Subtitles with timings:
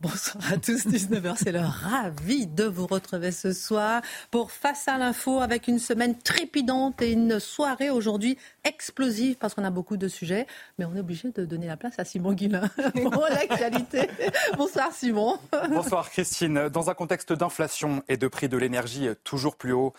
[0.00, 1.78] Bonsoir à tous, 19h, c'est l'heure.
[1.82, 4.00] Ravi de vous retrouver ce soir
[4.30, 9.64] pour Face à l'info avec une semaine trépidante et une soirée aujourd'hui explosive parce qu'on
[9.64, 10.46] a beaucoup de sujets,
[10.78, 12.70] mais on est obligé de donner la place à Simon Guillain
[13.12, 14.08] pour l'actualité.
[14.56, 15.38] Bonsoir Simon.
[15.68, 16.70] Bonsoir Christine.
[16.70, 19.92] Dans un contexte d'inflation et de prix de l'énergie toujours plus haut,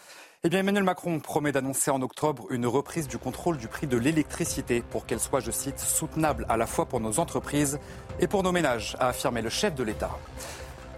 [0.44, 3.96] eh bien, Emmanuel Macron promet d'annoncer en octobre une reprise du contrôle du prix de
[3.96, 7.78] l'électricité pour qu'elle soit, je cite, soutenable à la fois pour nos entreprises
[8.20, 10.18] et pour nos ménages, a affirmé le chef de l'État.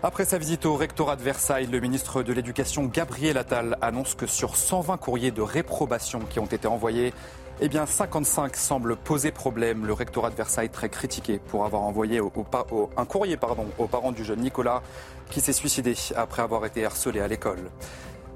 [0.02, 4.28] Après sa visite au rectorat de Versailles, le ministre de l'Éducation Gabriel Attal annonce que
[4.28, 7.14] sur 120 courriers de réprobation qui ont été envoyés,
[7.60, 9.86] eh bien 55 semblent poser problème.
[9.86, 12.22] Le rectorat de Versailles très critiqué pour avoir envoyé
[12.96, 14.82] un courrier pardon, aux parents du jeune Nicolas
[15.30, 17.70] qui s'est suicidé après avoir été harcelé à l'école.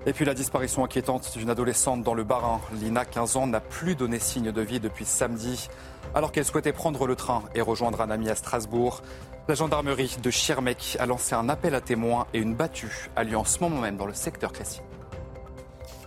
[0.07, 2.61] Et puis la disparition inquiétante d'une adolescente dans le Barin.
[2.79, 5.67] Lina, 15 ans, n'a plus donné signe de vie depuis samedi,
[6.15, 9.01] alors qu'elle souhaitait prendre le train et rejoindre un ami à Strasbourg.
[9.49, 13.37] La gendarmerie de Schirmeck a lancé un appel à témoins et une battue a lieu
[13.37, 14.86] en ce moment même dans le secteur classique.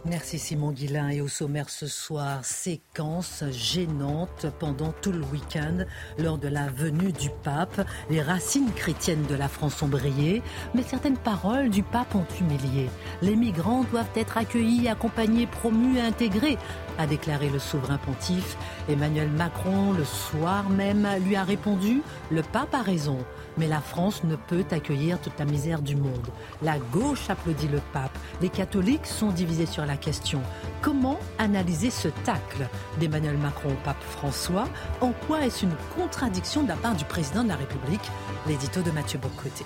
[0.07, 1.11] Merci Simon Guillain.
[1.11, 5.85] Et au sommaire ce soir, séquence gênante pendant tout le week-end
[6.19, 7.87] lors de la venue du pape.
[8.09, 10.43] Les racines chrétiennes de la France ont brillé,
[10.75, 12.89] mais certaines paroles du pape ont humilié.
[13.21, 16.57] Les migrants doivent être accueillis, accompagnés, promus intégrés,
[16.99, 18.57] a déclaré le souverain pontife.
[18.89, 23.19] Emmanuel Macron, le soir même, lui a répondu Le pape a raison.
[23.59, 26.29] Mais la France ne peut accueillir toute la misère du monde.
[26.63, 28.17] La gauche applaudit le pape.
[28.41, 30.41] Les catholiques sont divisés sur la question.
[30.83, 32.69] Comment analyser ce tacle
[32.99, 34.69] d'Emmanuel Macron au pape François?
[35.01, 38.11] En quoi est-ce une contradiction de la part du président de la République?
[38.47, 39.65] L'édito de Mathieu Bocoté.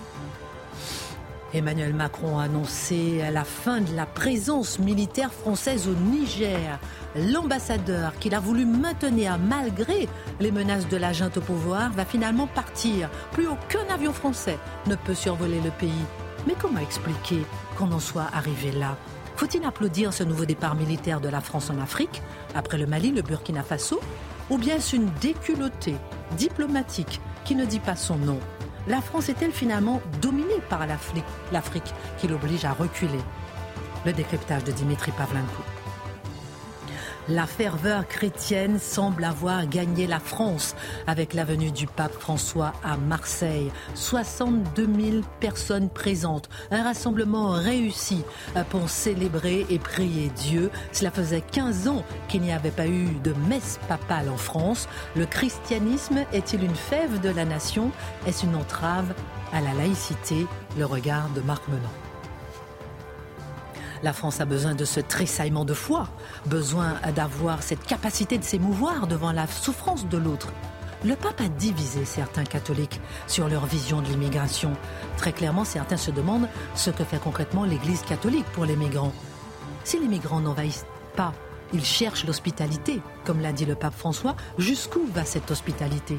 [1.54, 6.80] Emmanuel Macron a annoncé la fin de la présence militaire française au Niger.
[7.14, 10.08] L'ambassadeur qu'il a voulu maintenir malgré
[10.40, 13.08] les menaces de la junte au pouvoir va finalement partir.
[13.30, 14.58] Plus aucun avion français
[14.88, 15.92] ne peut survoler le pays.
[16.48, 17.46] Mais comment expliquer
[17.78, 18.96] qu'on en soit arrivé là?
[19.36, 22.22] Faut-il applaudir ce nouveau départ militaire de la France en Afrique,
[22.54, 24.00] après le Mali, le Burkina Faso
[24.48, 25.96] Ou bien est-ce une déculottée
[26.36, 28.38] diplomatique qui ne dit pas son nom?
[28.86, 33.20] La France est-elle finalement dominée par l'Afrique qui l'oblige à reculer?
[34.06, 35.73] Le décryptage de Dimitri Pavlenko.
[37.28, 40.76] La ferveur chrétienne semble avoir gagné la France
[41.06, 43.72] avec la venue du pape François à Marseille.
[43.94, 48.22] 62 000 personnes présentes, un rassemblement réussi
[48.68, 50.70] pour célébrer et prier Dieu.
[50.92, 54.86] Cela faisait 15 ans qu'il n'y avait pas eu de messe papale en France.
[55.16, 57.90] Le christianisme est-il une fève de la nation?
[58.26, 59.14] Est-ce une entrave
[59.50, 60.46] à la laïcité?
[60.76, 62.03] Le regard de Marc Menon.
[64.04, 66.08] La France a besoin de ce tressaillement de foi,
[66.44, 70.52] besoin d'avoir cette capacité de s'émouvoir devant la souffrance de l'autre.
[71.06, 74.74] Le pape a divisé certains catholiques sur leur vision de l'immigration.
[75.16, 79.14] Très clairement, certains se demandent ce que fait concrètement l'Église catholique pour les migrants.
[79.84, 80.84] Si les migrants n'envahissent
[81.16, 81.32] pas,
[81.72, 86.18] ils cherchent l'hospitalité, comme l'a dit le pape François, jusqu'où va cette hospitalité?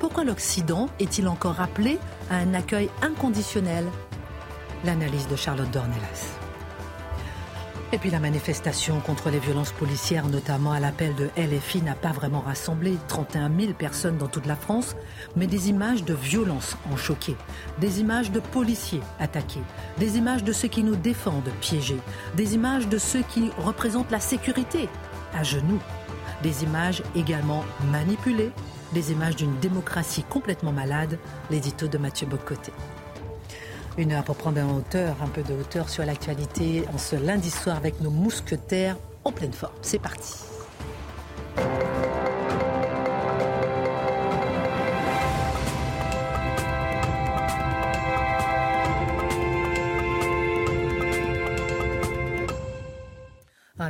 [0.00, 3.86] Pourquoi l'Occident est-il encore appelé à un accueil inconditionnel?
[4.84, 6.39] L'analyse de Charlotte Dornelas.
[7.92, 12.12] Et puis la manifestation contre les violences policières, notamment à l'appel de LFI, n'a pas
[12.12, 14.94] vraiment rassemblé 31 000 personnes dans toute la France,
[15.34, 17.34] mais des images de violence ont choqué,
[17.80, 19.62] des images de policiers attaqués,
[19.98, 21.98] des images de ceux qui nous défendent piégés,
[22.36, 24.88] des images de ceux qui représentent la sécurité
[25.34, 25.80] à genoux,
[26.44, 28.52] des images également manipulées,
[28.92, 31.18] des images d'une démocratie complètement malade,
[31.50, 32.72] l'édito de Mathieu Bocoté.
[34.00, 37.50] Une heure pour prendre en hauteur, un peu de hauteur sur l'actualité en ce lundi
[37.50, 39.74] soir avec nos mousquetaires en pleine forme.
[39.82, 40.36] C'est parti.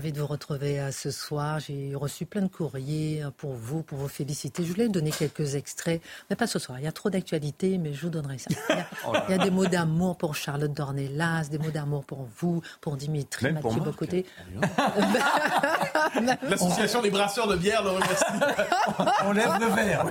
[0.00, 1.60] Ravi de vous retrouver euh, ce soir.
[1.60, 4.64] J'ai reçu plein de courriers euh, pour vous, pour vous féliciter.
[4.64, 6.00] Je voulais donner quelques extraits,
[6.30, 6.78] mais pas ce soir.
[6.78, 8.48] Il y a trop d'actualités, mais je vous donnerai ça.
[9.06, 12.62] Oh il y a, des mots d'amour pour Charlotte Dornelas, des mots d'amour pour vous,
[12.80, 14.24] pour Dimitri, Mathieu Bocoté.
[16.48, 18.24] L'association des brasseurs de bière le remercie.
[19.26, 20.06] On lève le verre.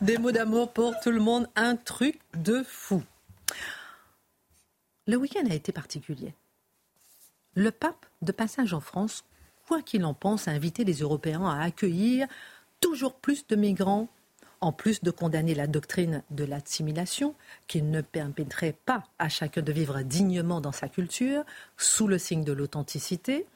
[0.00, 1.46] des mots d'amour pour tout le monde.
[1.54, 3.00] Un truc de fou.
[5.06, 6.34] Le week-end a été particulier.
[7.54, 9.24] Le pape, de passage en France,
[9.68, 12.26] quoi qu'il en pense, a invité les Européens à accueillir
[12.80, 14.08] toujours plus de migrants,
[14.60, 17.34] en plus de condamner la doctrine de l'assimilation,
[17.66, 21.44] qui ne permettrait pas à chacun de vivre dignement dans sa culture,
[21.76, 23.46] sous le signe de l'authenticité.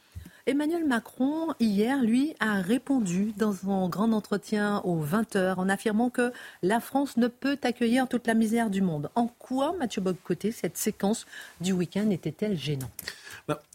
[0.48, 6.32] Emmanuel Macron, hier, lui, a répondu dans son grand entretien aux 20h en affirmant que
[6.62, 9.10] la France ne peut accueillir toute la misère du monde.
[9.14, 11.26] En quoi, Mathieu Bogcoté, cette séquence
[11.60, 12.88] du week-end était-elle gênante?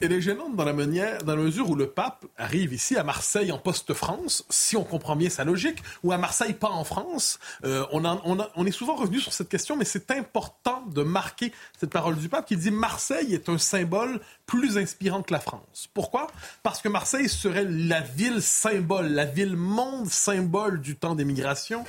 [0.01, 3.51] Elle est gênante dans la, dans la mesure où le pape arrive ici à Marseille
[3.51, 7.39] en post-France, si on comprend bien sa logique, ou à Marseille pas en France.
[7.65, 11.91] Euh, on, on, est souvent revenu sur cette question, mais c'est important de marquer cette
[11.91, 15.87] parole du pape qui dit Marseille est un symbole plus inspirant que la France.
[15.93, 16.27] Pourquoi?
[16.63, 21.83] Parce que Marseille serait la ville symbole, la ville monde symbole du temps des migrations.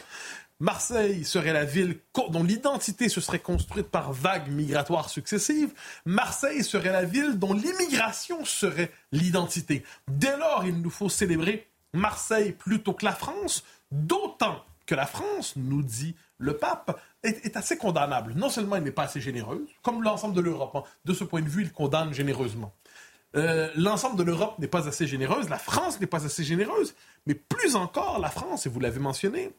[0.58, 2.00] Marseille serait la ville
[2.30, 5.72] dont l'identité se serait construite par vagues migratoires successives.
[6.06, 9.84] Marseille serait la ville dont l'immigration serait l'identité.
[10.08, 13.62] Dès lors, il nous faut célébrer Marseille plutôt que la France,
[13.92, 18.34] d'autant que la France, nous dit le pape, est, assez condamnable.
[18.34, 20.74] Non seulement elle n'est pas assez généreuse, comme l'ensemble de l'Europe.
[20.74, 20.82] Hein.
[21.04, 22.74] De ce point de vue, il condamne généreusement.
[23.36, 26.94] Euh, l'ensemble de l'Europe n'est pas assez généreuse, la France n'est pas assez généreuse,
[27.26, 29.52] mais plus encore, la France, et vous l'avez mentionné,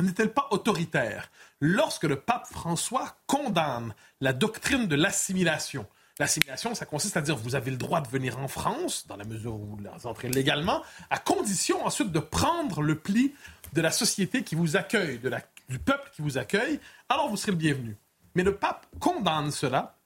[0.00, 1.30] n'est-elle pas autoritaire?
[1.60, 5.86] Lorsque le pape François condamne la doctrine de l'assimilation
[6.20, 9.24] L'assimilation, ça consiste à dire vous avez le droit de venir en France, dans la
[9.24, 13.34] mesure où vous entrez légalement, à condition ensuite de prendre le pli
[13.72, 15.20] de la société qui vous accueille,
[15.68, 16.78] du peuple qui vous accueille,
[17.08, 17.96] alors vous serez le bienvenu.
[18.36, 19.96] Mais le pape condamne cela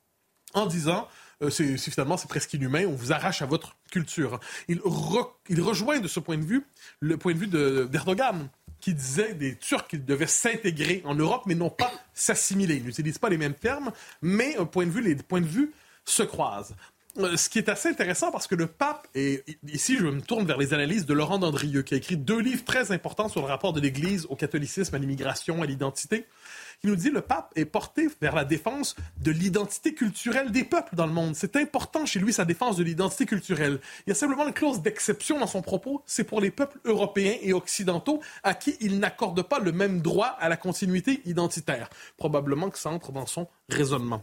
[0.54, 1.08] en disant
[1.50, 4.40] c'est, finalement c'est presque inhumain, on vous arrache à votre culture.
[4.69, 4.81] Il,
[5.49, 6.64] il rejoint de ce point de vue
[7.00, 8.49] le point de vue d'Erdogan
[8.81, 12.76] qui disait des Turcs qu'ils devaient s'intégrer en Europe, mais non pas s'assimiler.
[12.76, 13.93] Ils n'utilisent pas les mêmes termes,
[14.23, 15.73] mais un point de vue, les points de vue
[16.05, 16.75] se croisent.
[17.16, 20.46] Euh, ce qui est assez intéressant parce que le pape, et ici je me tourne
[20.46, 23.46] vers les analyses de Laurent Dandrieux, qui a écrit deux livres très importants sur le
[23.46, 26.26] rapport de l'Église au catholicisme, à l'immigration, à l'identité
[26.81, 30.94] qui nous dit le pape est porté vers la défense de l'identité culturelle des peuples
[30.94, 31.34] dans le monde.
[31.34, 33.81] C'est important chez lui sa défense de l'identité culturelle.
[34.06, 37.37] Il y a simplement une clause d'exception dans son propos, c'est pour les peuples européens
[37.43, 41.90] et occidentaux à qui il n'accorde pas le même droit à la continuité identitaire.
[42.16, 44.22] Probablement que ça entre dans son raisonnement.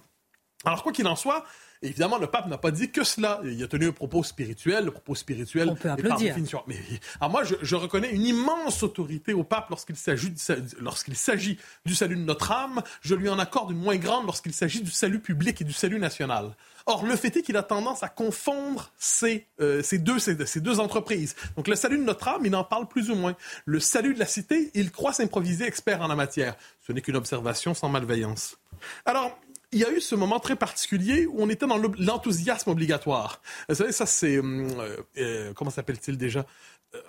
[0.65, 1.45] Alors quoi qu'il en soit,
[1.81, 3.41] Évidemment, le pape n'a pas dit que cela.
[3.43, 4.85] Il a tenu un propos spirituel.
[4.85, 6.29] Le propos spirituel On peut applaudir.
[6.29, 6.63] définition.
[6.67, 6.77] Mais,
[7.19, 10.33] alors moi, je, reconnais une immense autorité au pape lorsqu'il s'agit
[10.79, 12.81] lorsqu'il s'agit du salut de notre âme.
[13.01, 15.99] Je lui en accorde une moins grande lorsqu'il s'agit du salut public et du salut
[15.99, 16.55] national.
[16.87, 20.61] Or, le fait est qu'il a tendance à confondre ces, euh, ces, deux, ces, ces,
[20.61, 21.35] deux entreprises.
[21.55, 23.35] Donc, le salut de notre âme, il en parle plus ou moins.
[23.65, 26.55] Le salut de la cité, il croit s'improviser expert en la matière.
[26.85, 28.57] Ce n'est qu'une observation sans malveillance.
[29.05, 29.35] Alors,
[29.71, 33.41] il y a eu ce moment très particulier où on était dans l'enthousiasme obligatoire.
[33.69, 34.37] Vous savez, ça c'est...
[34.37, 36.45] Euh, euh, comment s'appelle-t-il déjà?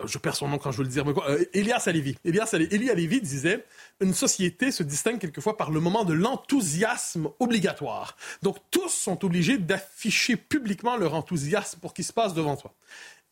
[0.05, 2.17] Je perds son nom quand je veux le dire, mais quoi, Elias Alevi.
[2.25, 3.65] Elias Alevi disait
[4.01, 8.17] une société se distingue quelquefois par le moment de l'enthousiasme obligatoire.
[8.43, 12.75] Donc tous sont obligés d'afficher publiquement leur enthousiasme pour qu'il se passe devant toi.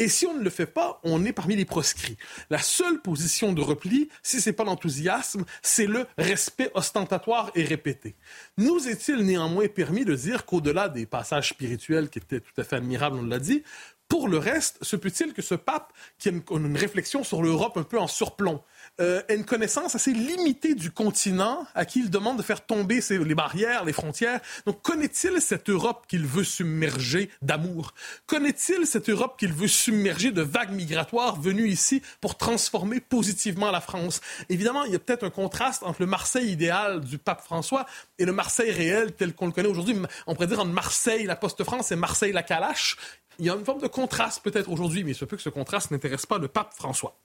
[0.00, 2.16] Et si on ne le fait pas, on est parmi les proscrits.
[2.50, 8.16] La seule position de repli, si c'est pas l'enthousiasme, c'est le respect ostentatoire et répété.
[8.58, 12.76] Nous est-il néanmoins permis de dire qu'au-delà des passages spirituels qui étaient tout à fait
[12.76, 13.62] admirables, on l'a dit,
[14.08, 17.82] pour le reste, se peut-il que ce pape, qui a une réflexion sur l'Europe un
[17.82, 18.62] peu en surplomb,
[19.00, 23.34] euh, une connaissance assez limitée du continent à qui il demande de faire tomber les
[23.34, 24.40] barrières, les frontières?
[24.66, 27.94] Donc, connaît-il cette Europe qu'il veut submerger d'amour?
[28.26, 33.80] Connaît-il cette Europe qu'il veut submerger de vagues migratoires venues ici pour transformer positivement la
[33.80, 34.20] France?
[34.48, 37.86] Évidemment, il y a peut-être un contraste entre le Marseille idéal du pape François
[38.18, 39.96] et le Marseille réel tel qu'on le connaît aujourd'hui.
[40.26, 42.96] On pourrait dire en Marseille, la Poste-France et Marseille, la Calache
[43.38, 45.48] il y a une forme de contraste peut-être aujourd'hui, mais il se peut que ce
[45.48, 47.16] contraste n'intéresse pas le pape François.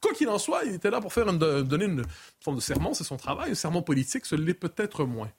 [0.00, 2.04] Quoi qu'il en soit, il était là pour faire donner une
[2.40, 5.30] forme de serment, c'est son travail, un serment politique, ce l'est peut-être moins.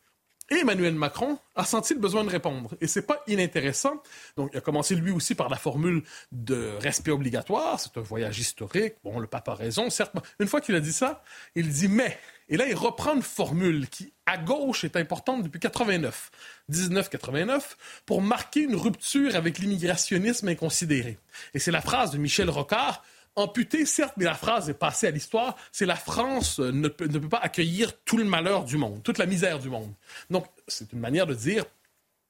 [0.52, 2.76] Emmanuel Macron a senti le besoin de répondre.
[2.82, 4.04] Et c'est pas inintéressant.
[4.36, 7.80] Donc, il a commencé lui aussi par la formule de respect obligatoire.
[7.80, 8.96] C'est un voyage historique.
[9.04, 10.14] Bon, le pape a raison, certes.
[10.40, 11.24] Une fois qu'il a dit ça,
[11.56, 12.20] il dit mais.
[12.50, 16.32] Et là, il reprend une formule qui, à gauche, est importante depuis 89,
[16.68, 21.18] 1989, pour marquer une rupture avec l'immigrationnisme inconsidéré.
[21.54, 23.04] Et c'est la phrase de Michel Rocard
[23.36, 25.56] Amputé, certes, mais la phrase est passée à l'histoire.
[25.72, 29.18] C'est la France ne peut, ne peut pas accueillir tout le malheur du monde, toute
[29.18, 29.94] la misère du monde.
[30.30, 31.66] Donc, c'est une manière de dire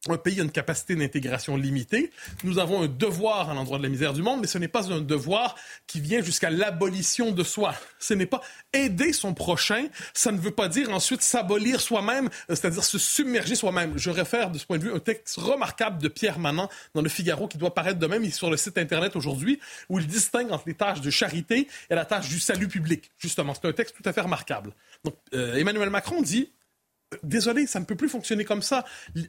[0.09, 2.11] un pays a une capacité d'intégration limitée.
[2.43, 4.91] Nous avons un devoir à l'endroit de la misère du monde, mais ce n'est pas
[4.91, 5.55] un devoir
[5.85, 7.75] qui vient jusqu'à l'abolition de soi.
[7.99, 8.41] Ce n'est pas
[8.73, 9.87] aider son prochain.
[10.15, 13.93] Ça ne veut pas dire ensuite s'abolir soi-même, euh, c'est-à-dire se submerger soi-même.
[13.95, 17.09] Je réfère de ce point de vue un texte remarquable de Pierre Manant dans Le
[17.09, 18.23] Figaro qui doit paraître de même.
[18.23, 21.67] Il est sur le site Internet aujourd'hui où il distingue entre les tâches de charité
[21.91, 23.11] et la tâche du salut public.
[23.19, 24.73] Justement, c'est un texte tout à fait remarquable.
[25.03, 26.49] Donc, euh, Emmanuel Macron dit
[27.23, 28.85] désolé, ça ne peut plus fonctionner comme ça.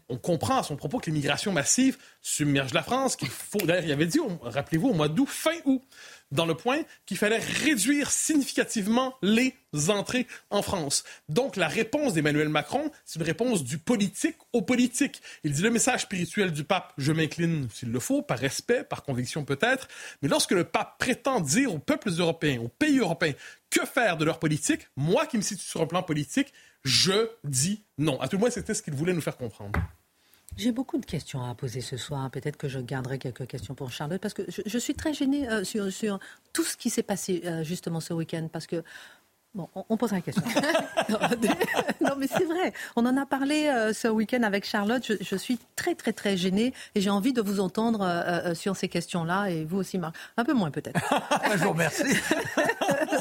[0.08, 3.58] On comprend à son propos que l'immigration massive submerge la France, qu'il faut.
[3.58, 5.82] D'ailleurs, il avait dit, rappelez-vous, au mois d'août, fin août,
[6.30, 9.54] dans le point qu'il fallait réduire significativement les
[9.88, 11.04] entrées en France.
[11.28, 15.20] Donc, la réponse d'Emmanuel Macron, c'est une réponse du politique au politique.
[15.44, 19.02] Il dit le message spirituel du pape, je m'incline s'il le faut, par respect, par
[19.02, 19.88] conviction peut-être,
[20.22, 23.34] mais lorsque le pape prétend dire aux peuples européens, aux pays européens,
[23.70, 26.52] que faire de leur politique, moi qui me situe sur un plan politique,
[26.84, 28.20] je dis non.
[28.20, 29.78] À tout le moins, c'était ce qu'il voulait nous faire comprendre.
[30.56, 32.30] J'ai beaucoup de questions à poser ce soir.
[32.30, 35.64] Peut-être que je garderai quelques questions pour Charlotte, parce que je, suis très gênée euh,
[35.64, 36.18] sur,
[36.52, 38.84] tout ce qui s'est passé euh, justement ce week-end, parce que
[39.54, 40.42] Bon, on, pose la question.
[42.00, 42.73] non, mais c'est vrai.
[42.97, 45.12] On en a parlé euh, ce week-end avec Charlotte.
[45.21, 48.76] Je, suis très, très, très gênée et j'ai envie de vous entendre euh, euh, sur
[48.76, 50.16] ces questions-là et vous aussi, Marc.
[50.38, 50.99] Un peu moins, peut-être.
[51.52, 52.02] je vous remercie.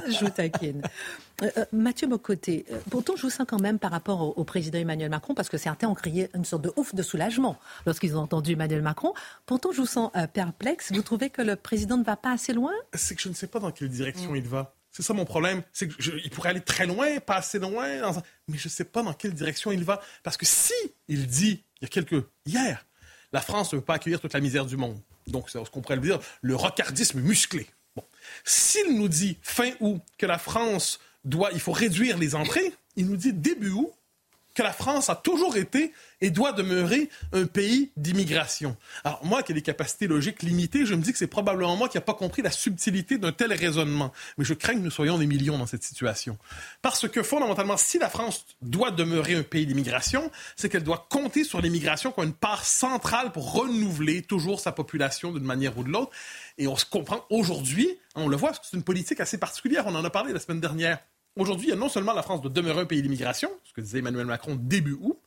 [0.07, 0.81] je vous taquine.
[1.73, 5.50] Mathieu Bocoté, pourtant, je vous sens quand même par rapport au, président Emmanuel Macron, parce
[5.50, 9.13] que certains ont crié une sorte de ouf de soulagement lorsqu'ils ont entendu Emmanuel Macron.
[9.47, 10.93] Pourtant, je vous sens perplexe.
[10.93, 12.71] Vous trouvez que le président ne va pas assez loin?
[12.93, 14.75] C'est que je ne sais pas dans quelle direction il va.
[14.91, 15.63] C'est ça mon problème.
[15.71, 17.88] C'est qu'il pourrait aller très loin, pas assez loin,
[18.48, 20.01] mais je ne sais pas dans quelle direction il va.
[20.24, 20.74] Parce que si
[21.07, 22.25] il dit, il y a quelques.
[22.45, 22.86] hier,
[23.31, 25.00] la France ne veut pas accueillir toute la misère du monde.
[25.27, 27.67] Donc, c'est ce qu'on pourrait le dire, le rocardisme musclé.
[27.95, 28.03] Bon.
[28.43, 33.07] S'il nous dit fin août que la France doit, il faut réduire les entrées, il
[33.07, 33.93] nous dit début août
[34.53, 38.77] que la France a toujours été et doit demeurer un pays d'immigration.
[39.03, 41.89] Alors moi qui ai des capacités logiques limitées, je me dis que c'est probablement moi
[41.89, 44.12] qui n'ai pas compris la subtilité d'un tel raisonnement.
[44.38, 46.38] Mais je crains que nous soyons des millions dans cette situation.
[46.81, 51.43] Parce que fondamentalement, si la France doit demeurer un pays d'immigration, c'est qu'elle doit compter
[51.43, 55.89] sur l'immigration comme une part centrale pour renouveler toujours sa population d'une manière ou de
[55.89, 56.12] l'autre.
[56.58, 59.86] Et on se comprend aujourd'hui, on le voit, c'est une politique assez particulière.
[59.88, 61.00] On en a parlé la semaine dernière.
[61.38, 63.81] Aujourd'hui, il y a non seulement la France de demeurer un pays d'immigration, ce que
[63.81, 65.17] disait Emmanuel Macron début août,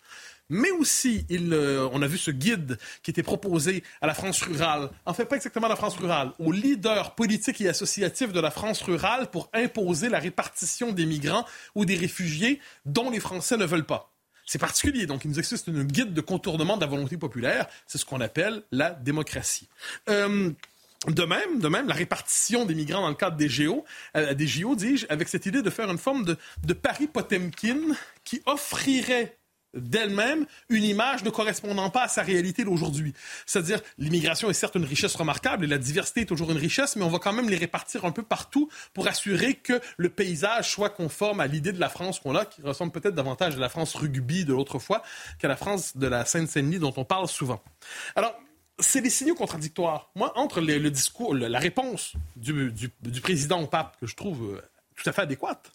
[0.50, 4.90] mais aussi, euh, on a vu ce guide qui était proposé à la France rurale,
[5.06, 8.82] en fait pas exactement la France rurale, aux leaders politiques et associatifs de la France
[8.82, 13.86] rurale pour imposer la répartition des migrants ou des réfugiés dont les Français ne veulent
[13.86, 14.10] pas.
[14.46, 17.96] C'est particulier, donc il nous existe une guide de contournement de la volonté populaire, c'est
[17.96, 19.68] ce qu'on appelle la démocratie.
[20.10, 20.50] Euh,
[21.08, 23.84] de même, de même, la répartition des migrants dans le cadre des géo,
[24.16, 27.78] euh, des JO, dis-je, avec cette idée de faire une forme de, de Paris Potemkin
[28.24, 29.36] qui offrirait
[29.74, 33.12] d'elle-même une image ne correspondant pas à sa réalité d'aujourd'hui.
[33.46, 37.04] C'est-à-dire, l'immigration est certes une richesse remarquable et la diversité est toujours une richesse, mais
[37.04, 40.90] on va quand même les répartir un peu partout pour assurer que le paysage soit
[40.90, 43.94] conforme à l'idée de la France qu'on a, qui ressemble peut-être davantage à la France
[43.94, 45.02] rugby de l'autre fois
[45.38, 47.62] qu'à la France de la Seine-Saint-Denis dont on parle souvent.
[48.16, 48.38] Alors,
[48.78, 50.10] c'est des signaux contradictoires.
[50.14, 52.90] Moi, entre le, discours, la réponse du,
[53.22, 54.60] président au pape, que je trouve euh,
[54.96, 55.70] tout à fait adéquate,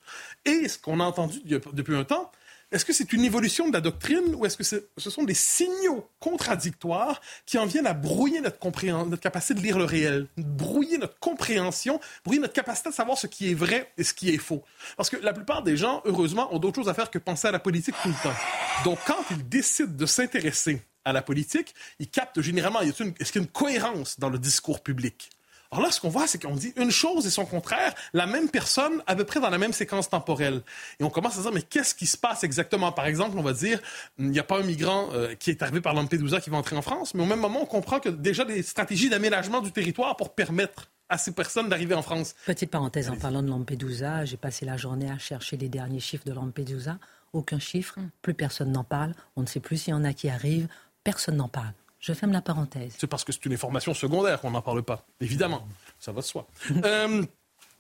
[0.46, 2.32] et ce qu'on a entendu depuis un temps,
[2.72, 6.08] est-ce que c'est une évolution de la doctrine ou est-ce que ce sont des signaux
[6.20, 8.60] contradictoires qui en viennent à brouiller notre,
[9.06, 13.26] notre capacité de lire le réel, brouiller notre compréhension, brouiller notre capacité de savoir ce
[13.26, 14.64] qui est vrai et ce qui est faux?
[14.98, 17.52] Parce que la plupart des gens, heureusement, ont d'autres choses à faire que penser à
[17.52, 18.36] la politique tout le temps.
[18.84, 23.38] Donc, quand ils décident de s'intéresser à la politique, ils captent généralement, est-ce qu'il y
[23.40, 25.30] a une cohérence dans le discours public?
[25.72, 28.50] Alors là, ce qu'on voit, c'est qu'on dit une chose et son contraire, la même
[28.50, 30.64] personne, à peu près dans la même séquence temporelle.
[31.00, 32.92] Et on commence à se dire, mais qu'est-ce qui se passe exactement?
[32.92, 33.80] Par exemple, on va dire,
[34.18, 36.76] il n'y a pas un migrant euh, qui est arrivé par Lampedusa qui va entrer
[36.76, 40.16] en France, mais au même moment, on comprend que déjà des stratégies d'aménagement du territoire
[40.16, 42.34] pour permettre à ces personnes d'arriver en France.
[42.48, 46.26] Petite parenthèse, en parlant de Lampedusa, j'ai passé la journée à chercher les derniers chiffres
[46.26, 46.98] de Lampedusa.
[47.32, 48.10] Aucun chiffre, hmm.
[48.24, 49.14] plus personne n'en parle.
[49.36, 50.68] On ne sait plus s'il y en a qui arrivent.
[51.04, 51.74] Personne n'en parle.
[52.00, 52.94] Je ferme la parenthèse.
[52.98, 55.68] C'est parce que c'est une information secondaire qu'on n'en parle pas, évidemment.
[56.00, 56.48] Ça va de soi.
[56.86, 57.24] Euh,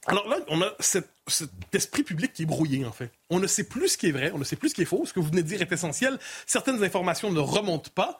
[0.07, 1.09] Alors là, on a cet
[1.73, 3.11] esprit public qui est brouillé, en fait.
[3.29, 4.85] On ne sait plus ce qui est vrai, on ne sait plus ce qui est
[4.85, 5.05] faux.
[5.05, 6.17] Ce que vous venez de dire est essentiel.
[6.45, 8.19] Certaines informations ne remontent pas.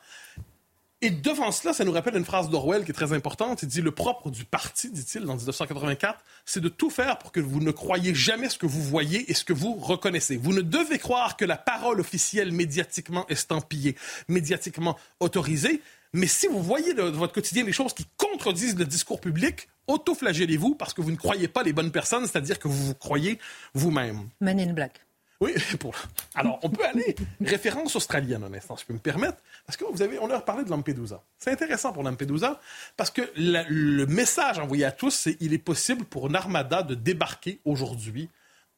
[1.01, 3.63] Et devant cela, ça nous rappelle une phrase d'Orwell qui est très importante.
[3.63, 7.39] Il dit Le propre du parti, dit-il, dans 1984, c'est de tout faire pour que
[7.39, 10.36] vous ne croyiez jamais ce que vous voyez et ce que vous reconnaissez.
[10.36, 13.96] Vous ne devez croire que la parole officielle médiatiquement estampillée,
[14.27, 19.22] médiatiquement autorisée, mais si vous voyez dans votre quotidien des choses qui contredisent le discours
[19.22, 22.96] public, auto-flagellez-vous parce que vous ne croyez pas les bonnes personnes, c'est-à-dire que vous vous
[22.96, 23.39] croyez
[23.74, 24.27] vous-même.
[24.41, 25.01] Men Black.
[25.41, 25.96] Oui, pour...
[26.36, 29.86] alors on peut aller référence australienne un instant, si je peux me permettre, parce que
[29.86, 31.24] vous avez, on leur parlé de Lampedusa.
[31.38, 32.60] C'est intéressant pour Lampedusa
[32.98, 36.96] parce que le message envoyé à tous, c'est il est possible pour une armada de
[36.96, 38.29] débarquer aujourd'hui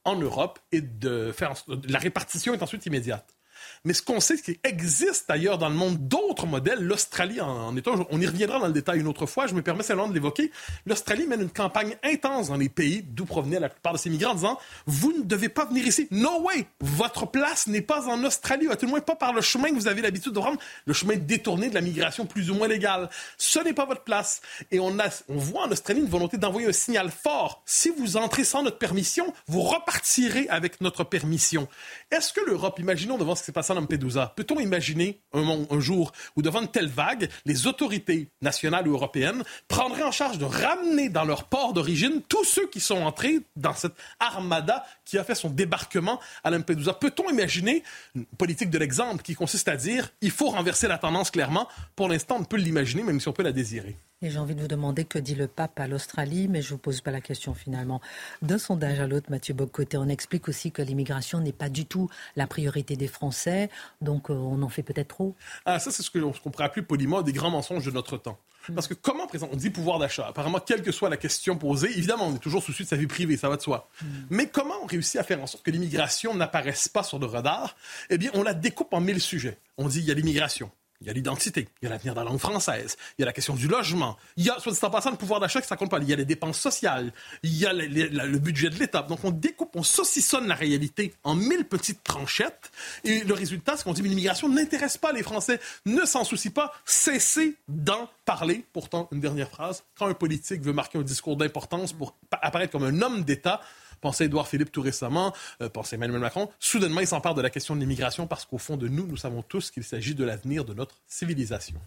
[0.03, 1.53] en Europe et de faire
[1.87, 3.35] la répartition est ensuite immédiate.
[3.83, 6.83] Mais ce qu'on sait, c'est qu'il existe ailleurs dans le monde d'autres modèles.
[6.83, 7.87] L'Australie en, est.
[7.87, 9.47] On y reviendra dans le détail une autre fois.
[9.47, 10.51] Je me permets seulement de l'évoquer.
[10.85, 14.33] L'Australie mène une campagne intense dans les pays d'où provenaient la plupart de ces migrants
[14.33, 16.07] en disant Vous ne devez pas venir ici.
[16.11, 16.67] No way!
[16.79, 19.75] Votre place n'est pas en Australie, à tout le moins pas par le chemin que
[19.75, 23.09] vous avez l'habitude de prendre, le chemin détourné de la migration plus ou moins légale.
[23.39, 24.41] Ce n'est pas votre place.
[24.69, 27.63] Et on, a, on voit en Australie une volonté d'envoyer un signal fort.
[27.65, 31.67] Si vous entrez sans notre permission, vous repartirez avec notre permission.
[32.11, 35.79] Est-ce que l'Europe, imaginons devant ce qui s'est passé à Lampedusa, peut-on imaginer un, un,
[35.79, 40.45] jour où devant une telle vague, les autorités nationales ou européennes prendraient en charge de
[40.45, 45.23] ramener dans leur port d'origine tous ceux qui sont entrés dans cette armada qui a
[45.23, 46.93] fait son débarquement à Lampedusa?
[46.93, 47.83] Peut-on imaginer
[48.15, 51.67] une politique de l'exemple qui consiste à dire il faut renverser la tendance clairement?
[51.95, 53.95] Pour l'instant, on peut l'imaginer, même si on peut la désirer.
[54.23, 56.71] Et j'ai envie de vous demander que dit le pape à l'Australie, mais je ne
[56.71, 58.01] vous pose pas la question finalement.
[58.43, 62.07] D'un sondage à l'autre, Mathieu Bocoté, on explique aussi que l'immigration n'est pas du tout
[62.35, 65.35] la priorité des Français, donc euh, on en fait peut-être trop.
[65.65, 68.37] Ah, ça, c'est ce qu'on pourrait appeler poliment des grands mensonges de notre temps.
[68.69, 68.75] Hmm.
[68.75, 70.27] Parce que comment on dit pouvoir d'achat?
[70.27, 73.07] Apparemment, quelle que soit la question posée, évidemment, on est toujours soucieux de sa vie
[73.07, 73.89] privée, ça va de soi.
[74.01, 74.05] Hmm.
[74.29, 77.75] Mais comment on réussit à faire en sorte que l'immigration n'apparaisse pas sur le radar?
[78.11, 79.57] Eh bien, on la découpe en mille sujets.
[79.77, 80.69] On dit il y a l'immigration,
[81.01, 83.25] il y a l'identité, il y a l'avenir de la langue française, il y a
[83.25, 85.67] la question du logement, il y a, soit dit en passant, le pouvoir d'achat qui
[85.67, 87.11] ça compte pas, il y a les dépenses sociales,
[87.43, 89.01] il y a le, budget de l'État.
[89.01, 92.71] Donc on découpe, on saucissonne la réalité en mille petites tranchettes,
[93.03, 96.51] et le résultat, c'est qu'on dit, mais l'immigration n'intéresse pas les Français, ne s'en soucie
[96.51, 98.63] pas, cessez d'en parler.
[98.71, 102.83] Pourtant, une dernière phrase, quand un politique veut marquer un discours d'importance pour apparaître comme
[102.83, 103.61] un homme d'État,
[104.01, 106.49] Pensez Édouard Philippe tout récemment, euh, pensez Emmanuel Macron.
[106.59, 109.43] Soudainement, il s'empare de la question de l'immigration parce qu'au fond de nous, nous savons
[109.43, 111.79] tous qu'il s'agit de l'avenir de notre civilisation.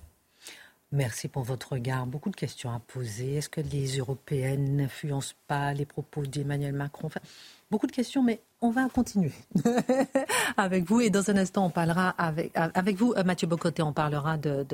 [0.93, 2.07] Merci pour votre regard.
[2.07, 3.35] Beaucoup de questions à poser.
[3.35, 7.11] Est-ce que les Européennes n'influencent pas les propos d'Emmanuel Macron?
[7.75, 9.33] Beaucoup de questions, mais on va continuer
[10.57, 11.01] avec vous.
[11.01, 12.53] Et dans un instant, on parlera avec,
[12.97, 14.65] vous, euh, Mathieu Bocoté, on parlera de,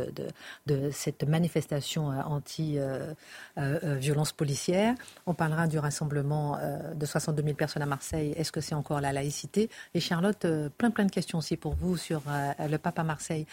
[0.92, 2.20] cette manifestation euh,
[3.56, 4.94] anti-violence policière.
[5.24, 6.58] On parlera du rassemblement
[6.94, 8.34] de 62 000 personnes à Marseille.
[8.36, 9.70] Est-ce que c'est encore la laïcité?
[9.94, 10.46] Et Charlotte,
[10.76, 13.46] plein plein de questions aussi pour vous sur le pape à Marseille.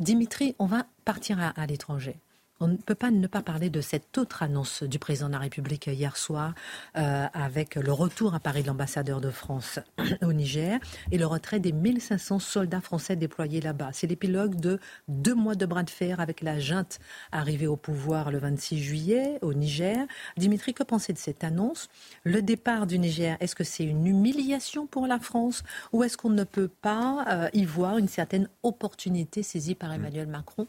[0.00, 2.20] Dimitri, on va partir à l'étranger.
[2.58, 5.40] On ne peut pas ne pas parler de cette autre annonce du président de la
[5.40, 6.54] République hier soir
[6.96, 9.78] euh, avec le retour à Paris de l'ambassadeur de France
[10.22, 10.78] au Niger
[11.12, 13.90] et le retrait des 1500 soldats français déployés là-bas.
[13.92, 16.98] C'est l'épilogue de deux mois de bras de fer avec la junte
[17.30, 20.06] arrivée au pouvoir le 26 juillet au Niger.
[20.38, 21.88] Dimitri, que pensez de cette annonce?
[22.24, 26.30] Le départ du Niger, est-ce que c'est une humiliation pour la France ou est-ce qu'on
[26.30, 30.66] ne peut pas euh, y voir une certaine opportunité saisie par Emmanuel Macron?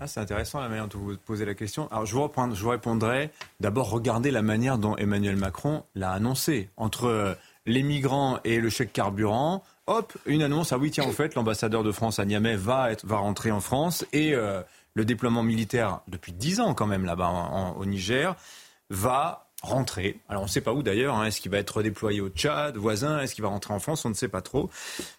[0.00, 1.88] Ah, c'est intéressant la manière dont vous posez la question.
[1.90, 3.30] Alors, je vous, reprends, je vous répondrai
[3.60, 6.70] d'abord, regardez la manière dont Emmanuel Macron l'a annoncé.
[6.76, 7.34] Entre euh,
[7.66, 10.72] les migrants et le chèque carburant, hop, une annonce.
[10.72, 13.60] Ah oui, tiens, en fait, l'ambassadeur de France à Niamey va, être, va rentrer en
[13.60, 14.60] France et euh,
[14.94, 18.34] le déploiement militaire, depuis dix ans quand même là-bas au Niger,
[18.90, 20.20] va rentrer.
[20.28, 21.16] Alors, on ne sait pas où d'ailleurs.
[21.16, 21.26] Hein.
[21.26, 23.20] Est-ce qu'il va être déployé au Tchad, voisin?
[23.20, 24.04] Est-ce qu'il va rentrer en France?
[24.04, 24.70] On ne sait pas trop.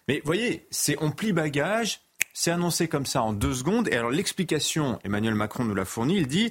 [0.08, 2.00] Mais voyez, c'est on plie bagage
[2.34, 3.88] c'est annoncé comme ça en deux secondes.
[3.88, 6.50] Et alors l'explication, Emmanuel Macron nous l'a fourni, il dit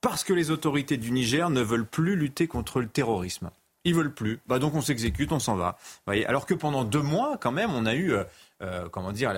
[0.00, 3.50] parce que les autorités du Niger ne veulent plus lutter contre le terrorisme.
[3.84, 4.40] Ils veulent plus.
[4.46, 5.78] Bah donc on s'exécute, on s'en va.
[6.26, 8.24] Alors que pendant deux mois, quand même, on a eu, euh,
[8.62, 9.32] euh, comment dire,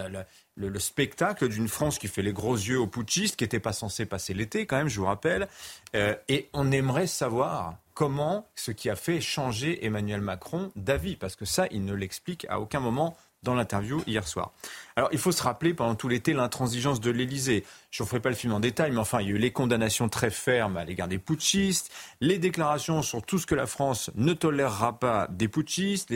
[0.57, 4.05] le, spectacle d'une France qui fait les gros yeux aux putschistes, qui n'était pas censé
[4.05, 5.47] passer l'été, quand même, je vous rappelle.
[5.95, 11.37] Euh, et on aimerait savoir comment ce qui a fait changer Emmanuel Macron d'avis, parce
[11.37, 14.53] que ça, il ne l'explique à aucun moment dans l'interview hier soir.
[14.97, 17.65] Alors, il faut se rappeler pendant tout l'été l'intransigeance de l'Élysée.
[17.91, 19.51] Je ne ferai pas le film en détail, mais enfin, il y a eu les
[19.51, 24.11] condamnations très fermes à l'égard des putschistes, les déclarations sur tout ce que la France
[24.15, 26.11] ne tolérera pas des putschistes,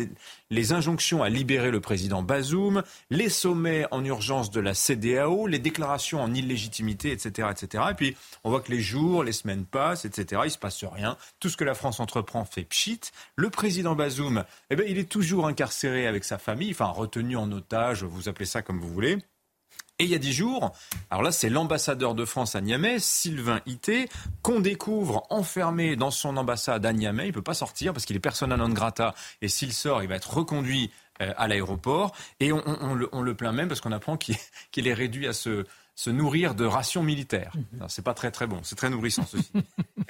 [0.51, 5.59] les, injonctions à libérer le président Bazoum, les sommets en urgence de la CDAO, les
[5.59, 7.85] déclarations en illégitimité, etc., etc.
[7.91, 10.43] Et puis, on voit que les jours, les semaines passent, etc.
[10.45, 11.17] Il se passe rien.
[11.41, 13.01] Tout ce que la France entreprend fait pchit.
[13.37, 17.51] Le président Bazoum, eh ben, il est toujours incarcéré avec sa famille, enfin retenu en
[17.53, 19.19] otage, vous appelez ça comme vous voulez.
[19.99, 20.77] Et il y a dix jours,
[21.09, 24.11] alors là c'est l'ambassadeur de France à Niamey, Sylvain Ité,
[24.43, 27.25] qu'on découvre enfermé dans son ambassade à Niamey.
[27.25, 30.09] Il ne peut pas sortir parce qu'il est persona non grata et s'il sort, il
[30.11, 30.91] va être reconduit
[31.23, 32.15] euh, à l'aéroport.
[32.41, 34.37] Et on, le, plaint même parce qu'on apprend qu'il
[34.87, 37.53] est réduit à se, se nourrir de rations militaires.
[37.55, 37.89] Mhm.
[37.89, 39.51] C'est pas très très bon, c'est très nourrissant ceci.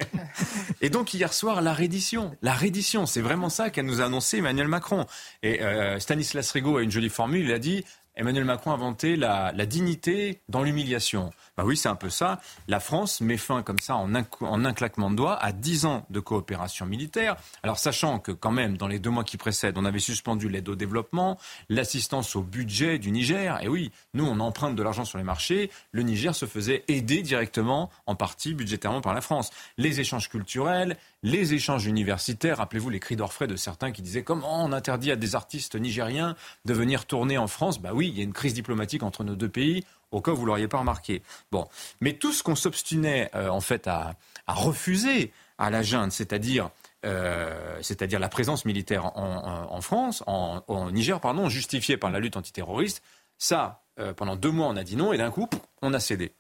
[0.81, 2.37] et donc hier soir, la reddition.
[2.43, 5.07] La reddition, c'est vraiment ça qu'a nous a annoncé Emmanuel Macron.
[5.45, 7.85] Et euh, Stanislas Rigaud a une jolie formule, il a dit
[8.17, 11.31] Emmanuel Macron a inventé la, dignité dans l'humiliation.
[11.57, 12.39] Bah oui, c'est un peu ça.
[12.69, 15.87] La France met fin comme ça en un, en un claquement de doigts à 10
[15.87, 17.37] ans de coopération militaire.
[17.63, 20.69] Alors sachant que quand même, dans les deux mois qui précèdent, on avait suspendu l'aide
[20.69, 21.39] au développement,
[21.71, 23.59] l'assistance au budget du Niger.
[23.63, 25.71] Et oui, nous, on emprunte de l'argent sur les marchés.
[25.93, 29.51] Le Niger se faisait aider directement, en partie budgétairement par la France.
[29.79, 32.59] Les échanges culturels, les échanges universitaires.
[32.59, 36.37] Rappelez-vous les cris d'orfraie de certains qui disaient comment on interdit à des artistes nigériens
[36.67, 37.81] de venir tourner en France?
[37.81, 39.85] Bah oui, il y a une crise diplomatique entre nos deux pays.
[40.11, 41.23] Au cas où vous l'auriez pas remarqué.
[41.51, 41.69] Bon,
[42.01, 44.15] mais tout ce qu'on s'obstinait euh, en fait à,
[44.47, 46.71] refuser à la junte, c'est-à-dire
[47.05, 53.03] euh, la présence militaire en, France, en, en, Niger, pardon, justifiée par la lutte antiterroriste,
[53.39, 55.49] ça, euh, pendant deux mois, on a dit non, et d'un coup,
[55.81, 56.33] on a cédé.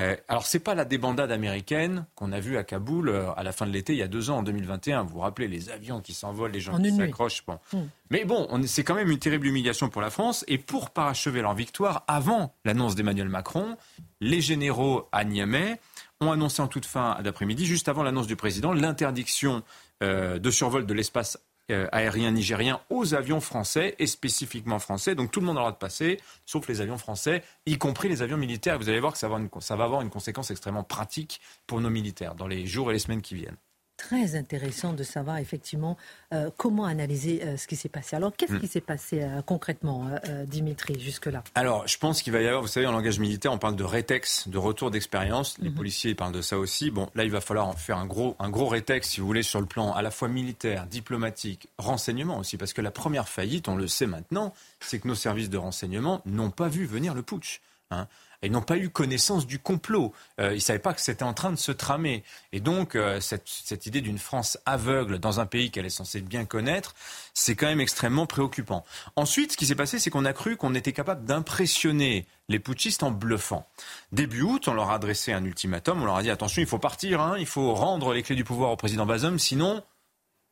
[0.00, 3.44] Euh, alors, ce n'est pas la débandade américaine qu'on a vue à Kaboul euh, à
[3.44, 5.04] la fin de l'été, il y a deux ans, en 2021.
[5.04, 7.44] Vous vous rappelez, les avions qui s'envolent, les gens qui s'accrochent.
[7.46, 7.60] Bon.
[7.72, 7.86] Hmm.
[8.10, 10.44] Mais bon, c'est quand même une terrible humiliation pour la France.
[10.48, 13.76] Et pour parachever leur victoire, avant l'annonce d'Emmanuel Macron,
[14.20, 15.78] les généraux à Niamey
[16.20, 19.62] ont annoncé en toute fin d'après-midi, juste avant l'annonce du président, l'interdiction
[20.00, 21.38] de survol de l'espace
[21.92, 25.14] aériens nigériens aux avions français et spécifiquement français.
[25.14, 28.36] Donc tout le monde aura de passer, sauf les avions français, y compris les avions
[28.36, 28.78] militaires.
[28.78, 32.46] Vous allez voir que ça va avoir une conséquence extrêmement pratique pour nos militaires dans
[32.46, 33.56] les jours et les semaines qui viennent
[33.96, 35.96] très intéressant de savoir effectivement
[36.32, 38.16] euh, comment analyser euh, ce qui s'est passé.
[38.16, 38.60] Alors, qu'est-ce hmm.
[38.60, 40.08] qui s'est passé euh, concrètement,
[40.46, 41.42] Dimitri, jusque-là?
[41.54, 43.84] Alors, je pense qu'il va y avoir, vous savez, en langage militaire, on parle de
[43.84, 45.58] rétex, de retour d'expérience.
[45.58, 45.74] Les mhm.
[45.74, 46.90] policiers parlent de ça aussi.
[46.90, 49.60] Bon, là, il va falloir faire un gros, un gros rétex, si vous voulez, sur
[49.60, 52.56] le plan à la fois militaire, diplomatique, renseignement aussi.
[52.56, 56.22] Parce que la première faillite, on le sait maintenant, c'est que nos services de renseignement
[56.26, 57.60] n'ont pas vu venir le putsch.
[57.90, 58.08] Hein.
[58.42, 60.12] Ils n'ont pas eu connaissance du complot.
[60.40, 62.22] Euh, ils ne savaient pas que c'était en train de se tramer.
[62.52, 66.44] Et donc, euh, cette, idée d'une France aveugle dans un pays qu'elle est censée bien
[66.44, 66.94] connaître,
[67.34, 68.84] c'est quand même extrêmement préoccupant.
[69.16, 73.02] Ensuite, ce qui s'est passé, c'est qu'on a cru qu'on était capable d'impressionner les putschistes
[73.02, 73.66] en bluffant.
[74.12, 76.02] Début août, on leur a adressé un ultimatum.
[76.02, 78.44] On leur a dit attention, il faut partir, hein, il faut rendre les clés du
[78.44, 79.82] pouvoir au président Bazoum, sinon,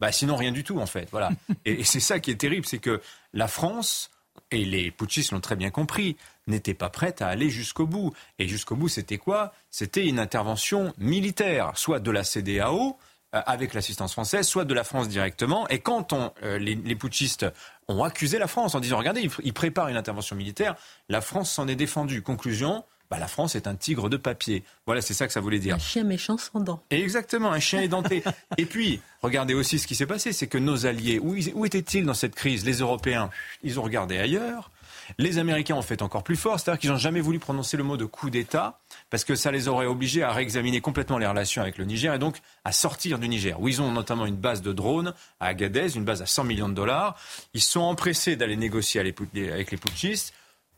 [0.00, 1.08] bah, sinon rien du tout en fait.
[1.10, 1.30] Voilà.
[1.64, 3.00] et c'est ça qui est terrible, c'est que
[3.32, 4.10] la France
[4.54, 8.12] et les putschistes l'ont très bien compris, n'était pas prête à aller jusqu'au bout.
[8.38, 9.52] Et jusqu'au bout, c'était quoi?
[9.70, 12.96] C'était une intervention militaire, soit de la CDAO,
[13.34, 15.68] euh, avec l'assistance française, soit de la France directement.
[15.68, 16.12] Et quand
[16.42, 17.46] euh, les, putschistes
[17.88, 20.76] ont accusé la France en disant, regardez, ils, préparent une intervention militaire,
[21.08, 22.22] la France s'en est défendue.
[22.22, 24.62] Conclusion, bah, la France est un tigre de papier.
[24.86, 25.76] Voilà, c'est ça que ça voulait dire.
[25.76, 26.82] Un chien méchant sans dents.
[26.90, 28.22] Exactement, un chien édenté.
[28.58, 32.04] Et puis, regardez aussi ce qui s'est passé, c'est que nos alliés, où, où étaient-ils
[32.04, 32.64] dans cette crise?
[32.64, 33.30] Les Européens,
[33.62, 34.70] ils ont regardé ailleurs.
[35.18, 37.96] Les Américains ont fait encore plus fort, c'est-à-dire qu'ils n'ont jamais voulu prononcer le mot
[37.96, 41.78] de coup d'État parce que ça les aurait obligés à réexaminer complètement les relations avec
[41.78, 44.72] le Niger et donc à sortir du Niger, où ils ont notamment une base de
[44.72, 47.16] drones à Agadez, une base à 100 millions de dollars.
[47.52, 50.32] Ils sont empressés d'aller négocier avec les putschistes.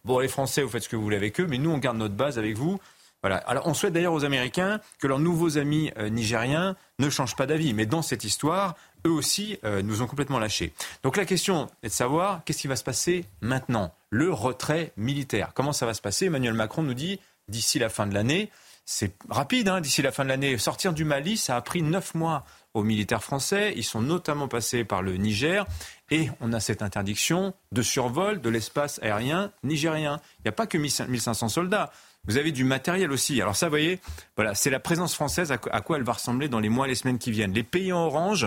[0.07, 1.97] Bon, les Français, vous faites ce que vous voulez avec eux, mais nous, on garde
[1.97, 2.79] notre base avec vous.
[3.23, 3.38] Voilà.
[3.38, 7.47] Alors, on souhaite d'ailleurs aux Américains que leurs nouveaux amis euh, nigériens ne changent pas
[7.47, 7.75] d'avis.
[7.75, 10.73] Mais dans cette histoire, eux aussi euh, nous ont complètement lâchés.
[11.03, 13.92] Donc la question est de savoir qu'est-ce qui va se passer maintenant?
[14.11, 15.51] Le retrait militaire.
[15.57, 16.27] Comment ça va se passer?
[16.27, 18.49] Emmanuel Macron nous dit d'ici la fin de l'année.
[18.85, 20.57] C'est rapide, hein, d'ici la fin de l'année.
[20.57, 22.45] Sortir du Mali, ça a pris neuf mois
[22.77, 23.73] aux militaires français.
[23.77, 25.67] Ils sont notamment passés par le Niger.
[26.11, 30.21] Et on a cette interdiction de survol de l'espace aérien nigérien.
[30.39, 31.91] Il n'y a pas que 1500 soldats.
[32.27, 33.41] Vous avez du matériel aussi.
[33.41, 34.01] Alors ça, vous voyez,
[34.37, 36.95] voilà, c'est la présence française à quoi elle va ressembler dans les mois et les
[36.95, 37.53] semaines qui viennent.
[37.53, 38.47] Les pays en orange,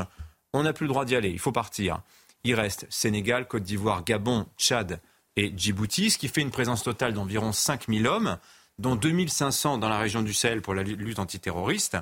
[0.53, 2.01] on n'a plus le droit d'y aller, il faut partir.
[2.43, 4.99] Il reste Sénégal, Côte d'Ivoire, Gabon, Tchad
[5.35, 8.37] et Djibouti, ce qui fait une présence totale d'environ 5000 hommes.
[8.79, 11.97] dont 2500 dans la région du Sahel pour la lutte antiterroriste.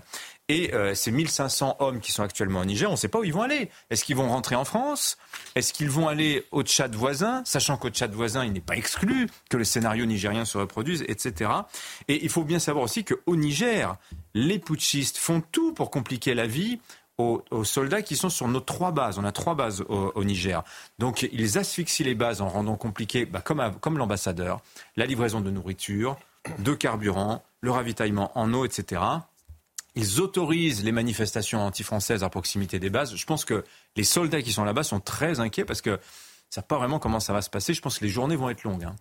[0.49, 3.23] Et euh, ces 1500 hommes qui sont actuellement au Niger, on ne sait pas où
[3.25, 3.69] ils vont aller.
[3.89, 5.17] Est-ce qu'ils vont rentrer en France?
[5.55, 9.27] Est-ce qu'ils vont aller au Tchad voisin Sachant qu'au Tchad voisin, il n'est pas exclu
[9.49, 11.51] que le scénario nigérien se reproduise, etc.
[12.07, 13.97] Et il faut bien savoir aussi qu'au Niger,
[14.33, 16.79] les putschistes font tout pour compliquer la vie
[17.17, 19.17] aux, soldats qui sont sur nos trois bases.
[19.17, 20.63] On a trois bases au, Niger.
[20.99, 24.61] Donc ils asphyxient les bases en rendant compliqué, bah, comme, comme l'ambassadeur,
[24.95, 26.17] la livraison de nourriture,
[26.59, 29.01] de carburant, le ravitaillement en eau, etc.
[29.97, 33.15] Ils autorisent les manifestations anti-françaises à proximité des bases.
[33.15, 33.63] Je pense que
[33.95, 35.97] les soldats qui sont là-bas sont très inquiets parce que ne
[36.49, 37.73] savent pas vraiment comment ça va se passer.
[37.73, 38.83] Je pense que les journées vont être longues.
[38.83, 38.95] Hein.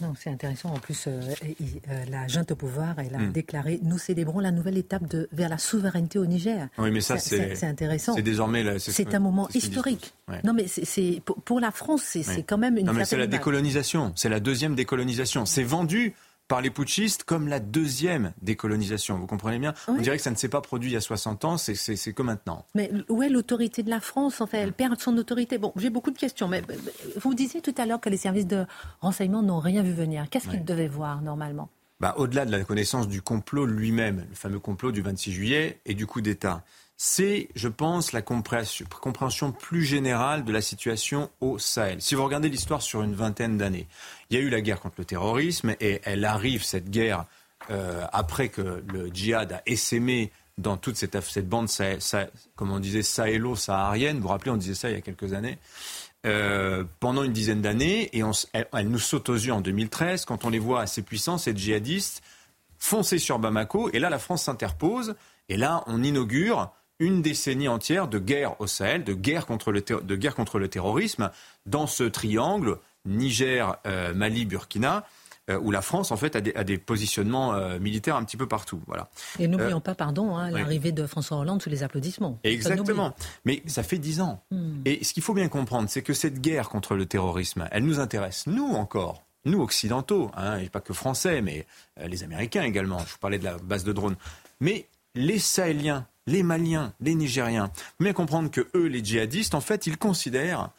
[0.00, 0.70] Non, c'est intéressant.
[0.70, 1.20] En plus, euh,
[1.90, 3.32] euh, la junte au pouvoir, elle a hmm.
[3.32, 6.68] déclaré Nous célébrons la nouvelle étape de, vers la souveraineté au Niger.
[6.78, 8.14] Oui, mais ça, c'est intéressant.
[8.14, 8.78] C'est désormais.
[8.78, 10.14] C'est un moment historique.
[10.44, 12.86] Non, mais c'est pour, la France, c'est quand même une.
[12.86, 14.12] Non, mais c'est la décolonisation.
[14.16, 15.44] C'est la deuxième décolonisation.
[15.46, 16.14] C'est vendu
[16.48, 19.18] par les putschistes comme la deuxième décolonisation.
[19.18, 21.44] Vous comprenez bien On dirait que ça ne s'est pas produit il y a 60
[21.44, 22.64] ans, c'est que maintenant.
[22.74, 25.58] Mais où est l'autorité de la France En fait, elle perd son autorité.
[25.58, 26.62] Bon, j'ai beaucoup de questions, mais
[27.16, 28.64] vous disiez tout à l'heure que les services de
[29.00, 30.26] renseignement n'ont rien vu venir.
[30.30, 31.68] Qu'est-ce qu'ils devaient voir normalement?
[32.00, 35.94] Bah, Au-delà de la connaissance du complot lui-même, le fameux complot du 26 juillet et
[35.94, 36.62] du coup d'État,
[37.00, 42.02] c'est, je pense, la compréhension plus générale de la situation au Sahel.
[42.02, 43.86] Si vous regardez l'histoire sur une vingtaine d'années,
[44.28, 47.24] il y a eu la guerre contre le terrorisme et elle arrive, cette guerre,
[47.70, 51.68] euh, après que le djihad a essaimé dans toute cette, cette bande,
[52.56, 54.16] comme on disait, sahélo-saharienne.
[54.16, 55.58] Vous vous rappelez, on disait ça il y a quelques années.
[56.26, 60.50] Euh, pendant une dizaine d'années, et elle, nous saute aux yeux en 2013 quand on
[60.50, 62.22] les voit assez puissants, ces djihadistes,
[62.76, 63.88] foncer sur Bamako.
[63.92, 65.14] Et là, la France s'interpose.
[65.48, 69.80] Et là, on inaugure une décennie entière de guerre au Sahel, de guerre contre le,
[69.80, 71.30] de guerre contre le terrorisme,
[71.66, 75.06] dans ce triangle Niger, euh, Mali, Burkina,
[75.50, 78.82] euh, où la France en fait a des, positionnements euh, militaires un petit peu partout.
[78.86, 79.08] Voilà.
[79.38, 82.38] Et n'oublions pas, pardon, hein, l'arrivée de François Hollande sous les applaudissements.
[82.44, 83.14] Exactement.
[83.44, 84.42] Mais ça fait dix ans.
[84.50, 84.82] Hmm.
[84.84, 88.00] Et ce qu'il faut bien comprendre, c'est que cette guerre contre le terrorisme, elle nous
[88.00, 89.22] intéresse, nous encore.
[89.44, 91.64] Nous, occidentaux, hein, et pas que français, mais
[92.04, 92.98] les Américains également.
[92.98, 94.16] Je vous parlais de la base de drones.
[94.60, 99.86] Mais les Sahéliens, les Maliens, les Nigériens, bien comprendre que eux, les djihadistes, en fait,
[99.86, 100.70] ils considèrent,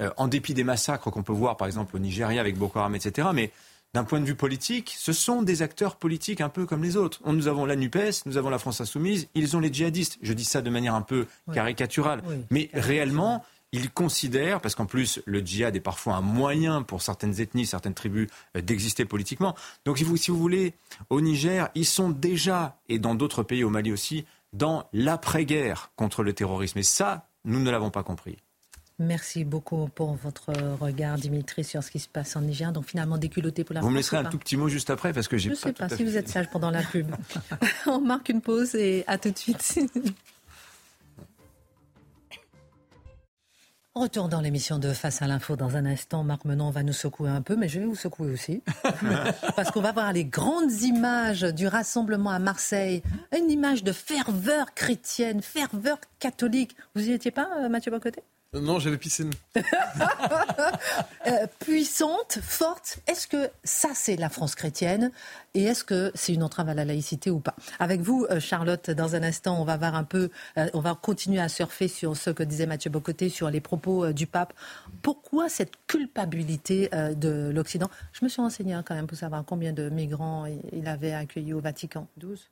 [0.00, 2.94] euh, en dépit des massacres qu'on peut voir, par exemple, au Nigeria avec Boko Haram,
[2.94, 3.50] etc., mais
[3.92, 7.20] d'un point de vue politique, ce sont des acteurs politiques un peu comme les autres.
[7.26, 10.18] Nous avons la NUPES, nous avons la France Insoumise, ils ont les djihadistes.
[10.20, 12.22] Je dis ça de manière un peu caricaturale.
[12.50, 17.40] mais réellement, ils considèrent, parce qu'en plus le djihad est parfois un moyen pour certaines
[17.40, 19.56] ethnies, certaines tribus euh, d'exister politiquement.
[19.84, 20.74] Donc si vous, si vous voulez,
[21.10, 26.22] au Niger, ils sont déjà, et dans d'autres pays, au Mali aussi, dans l'après-guerre contre
[26.22, 26.78] le terrorisme.
[26.78, 28.38] Et ça, nous ne l'avons pas compris.
[29.00, 32.72] Merci beaucoup pour votre regard, Dimitri, sur ce qui se passe en Niger.
[32.72, 35.26] Donc finalement, déculotté pour la Vous me laisserez un tout petit mot juste après parce
[35.26, 35.48] que j'ai.
[35.50, 37.10] Je ne sais pas si vous êtes sage pendant la pub.
[37.86, 39.80] On marque une pause et à tout de suite.
[43.96, 46.24] Retour dans l'émission de Face à l'info dans un instant.
[46.24, 48.60] Marc Menon va nous secouer un peu, mais je vais vous secouer aussi.
[49.54, 53.04] Parce qu'on va voir les grandes images du rassemblement à Marseille.
[53.38, 56.76] Une image de ferveur chrétienne, ferveur catholique.
[56.96, 58.24] Vous y étiez pas, euh, Mathieu Bocoté?
[58.60, 59.30] Non, j'avais piscine.
[61.26, 62.98] Euh, puissante, forte.
[63.06, 65.10] Est-ce que ça, c'est la France chrétienne
[65.54, 67.56] Et est-ce que c'est une entrave à la laïcité ou pas?
[67.78, 70.94] Avec vous, euh, Charlotte, dans un instant, on va voir un peu, euh, on va
[70.94, 74.52] continuer à surfer sur ce que disait Mathieu Bocoté, sur les propos du pape.
[75.00, 77.88] Pourquoi cette culpabilité de l'Occident?
[78.12, 81.54] Je me suis renseignée hein, quand même pour savoir combien de migrants il avait accueillis
[81.54, 82.06] au Vatican.
[82.18, 82.50] 12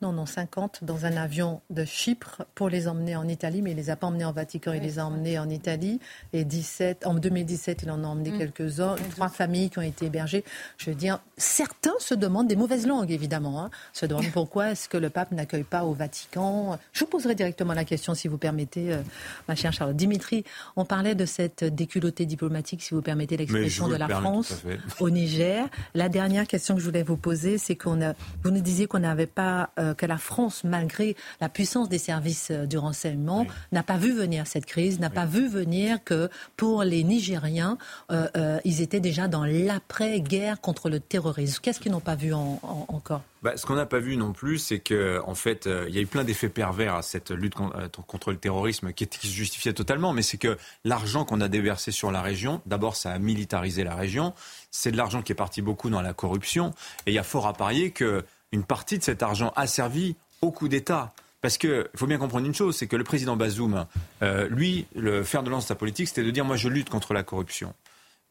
[0.00, 3.76] non, non, 50 dans un avion de Chypre pour les emmener en Italie, mais il
[3.76, 5.98] les a pas emmenés en Vatican, il les a emmenés en Italie.
[6.32, 8.38] Et 17, en 2017, il en a emmené mm.
[8.38, 10.44] quelques-uns, trois familles qui ont été hébergées.
[10.76, 14.88] Je veux dire, certains se demandent, des mauvaises langues évidemment, hein, se demandent pourquoi est-ce
[14.88, 16.78] que le pape n'accueille pas au Vatican.
[16.92, 19.02] Je vous poserai directement la question, si vous permettez, euh,
[19.48, 19.96] ma chère Charlotte.
[19.96, 20.44] Dimitri,
[20.76, 24.62] on parlait de cette déculottée diplomatique, si vous permettez l'expression de la France
[25.00, 25.66] au Niger.
[25.94, 29.00] La dernière question que je voulais vous poser, c'est qu'on a, vous nous disiez qu'on
[29.00, 33.82] n'avait pas euh, que la France, malgré la puissance des services euh, du renseignement, n'a
[33.82, 37.78] pas vu venir cette crise, n'a pas vu venir que pour les Nigériens,
[38.10, 41.60] euh, euh, ils étaient déjà dans l'après-guerre contre le terrorisme.
[41.62, 43.22] Qu'est-ce qu'ils n'ont pas vu encore?
[43.42, 46.00] Bah, ce qu'on n'a pas vu non plus, c'est qu'en en fait, il y a
[46.00, 50.12] eu plein d'effets pervers à cette lutte contre le terrorisme qui, qui se justifiait totalement,
[50.12, 53.94] mais c'est que l'argent qu'on a déversé sur la région, d'abord, ça a militarisé la
[53.94, 54.34] région,
[54.72, 56.74] c'est de l'argent qui est parti beaucoup dans la corruption,
[57.06, 60.16] et il y a fort à parier que une partie de cet argent a servi
[60.42, 61.12] au coup d'État.
[61.40, 63.86] Parce qu'il faut bien comprendre une chose, c'est que le président Bazoum,
[64.22, 66.90] euh, lui, le fer de lance de sa politique, c'était de dire moi je lutte
[66.90, 67.74] contre la corruption.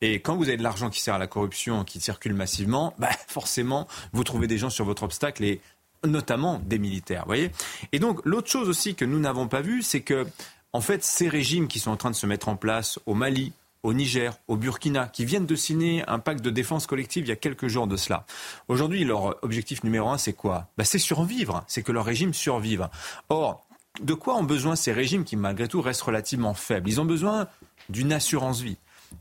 [0.02, 3.10] Et quand vous avez de l'argent qui sert à la corruption, qui circule massivement, bah
[3.28, 5.62] forcément, vous trouvez des gens sur votre obstacle et
[6.06, 7.24] notamment des militaires.
[7.26, 7.52] Voyez
[7.92, 10.28] et donc, l'autre chose aussi que nous n'avons pas vu, c'est que,
[10.74, 13.54] en fait, ces régimes qui sont en train de se mettre en place au Mali,
[13.84, 17.32] au Niger, au Burkina, qui viennent de signer un pacte de défense collective il y
[17.32, 18.26] a quelques jours de cela.
[18.68, 20.68] Aujourd'hui, leur objectif numéro un, c'est quoi?
[20.78, 22.90] Bah, C'est survivre, c'est que leur régime survive.
[23.30, 23.66] Or,
[24.02, 26.90] de quoi ont besoin ces régimes qui, malgré tout, restent relativement faibles?
[26.90, 27.48] Ils ont besoin
[27.90, 28.78] d'une assurance vie.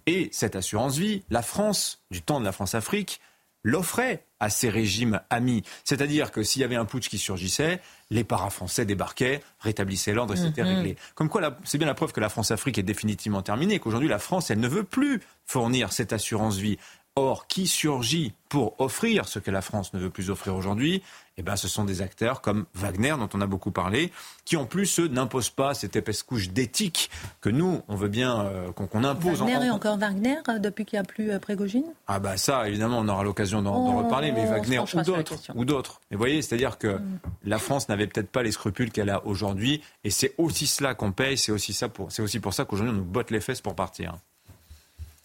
[0.06, 3.20] Et cette assurance vie, la France, du temps de la France-Afrique,
[3.62, 5.62] l'offrait à ces régimes amis.
[5.84, 10.36] C'est-à-dire que s'il y avait un putsch qui surgissait, les parafrançais débarquaient, rétablissaient l'ordre et
[10.36, 10.68] c'était mhm.
[10.68, 10.96] réglé.
[11.14, 14.50] Comme quoi, c'est bien la preuve que la France-Afrique est définitivement terminée, qu'aujourd'hui la France,
[14.50, 16.78] elle ne veut plus fournir cette assurance vie.
[17.16, 21.02] Or, qui surgit pour offrir ce que la France ne veut plus offrir aujourd'hui
[21.38, 24.10] eh ben, ce sont des acteurs comme Wagner, dont on a beaucoup parlé,
[24.44, 27.10] qui en plus, eux, n'imposent pas cette épaisse couche d'éthique
[27.42, 29.40] que nous, on veut bien euh, qu'on impose.
[29.40, 31.84] Wagner et encore Wagner, euh, depuis qu'il n'y a plus euh, Prégogine?
[32.06, 35.34] Ah bah ça, évidemment, on aura l'occasion d'en reparler, mais Wagner ou d'autres.
[35.54, 36.00] Ou d'autres.
[36.10, 37.18] Mais vous voyez, c'est-à-dire que mm.
[37.44, 41.12] la France n'avait peut-être pas les scrupules qu'elle a aujourd'hui, et c'est aussi cela qu'on
[41.12, 43.74] paye, c'est aussi, ça pour, aussi pour ça qu'aujourd'hui, on nous botte les fesses pour
[43.74, 44.16] partir.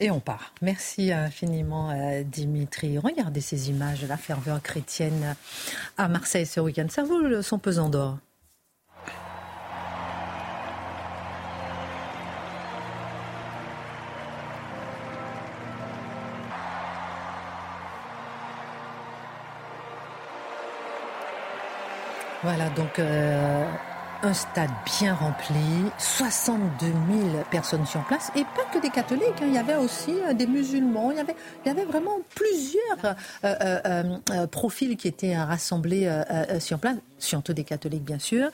[0.03, 0.51] Et on part.
[0.63, 2.97] Merci infiniment, euh, Dimitri.
[2.97, 5.35] Regardez ces images de la ferveur chrétienne
[5.95, 6.87] à Marseille ce week-end.
[6.89, 8.17] Ça vaut son pesant d'or.
[22.43, 23.63] Voilà, donc euh,
[24.23, 25.55] un stade bien rempli,
[25.97, 26.95] 62 000
[27.49, 29.47] personnes sur place, et pas que des catholiques, hein.
[29.47, 33.15] il y avait aussi euh, des musulmans, il y avait, il y avait vraiment plusieurs
[33.43, 36.09] euh, euh, profils qui étaient rassemblés
[36.59, 38.49] sur place, surtout des catholiques bien sûr,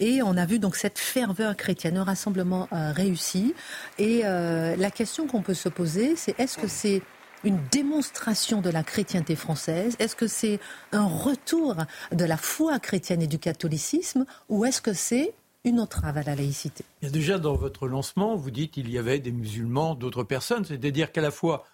[0.00, 3.54] et on a vu donc cette ferveur chrétienne, un rassemblement réussi,
[3.98, 7.02] et la question qu'on peut se poser, c'est est-ce que c'est
[7.44, 10.60] une démonstration de la chrétienté française Est-ce que c'est
[10.92, 11.76] un retour
[12.12, 16.34] de la foi chrétienne et du catholicisme Ou est-ce que c'est une entrave à la
[16.34, 16.84] laïcité?
[17.02, 21.12] A déjà dans votre lancement, vous dites qu'il y avait des musulmans, d'autres personnes, c'est-à-dire
[21.12, 21.66] qu'à la fois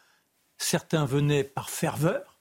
[0.58, 2.36] certains venaient par ferveur,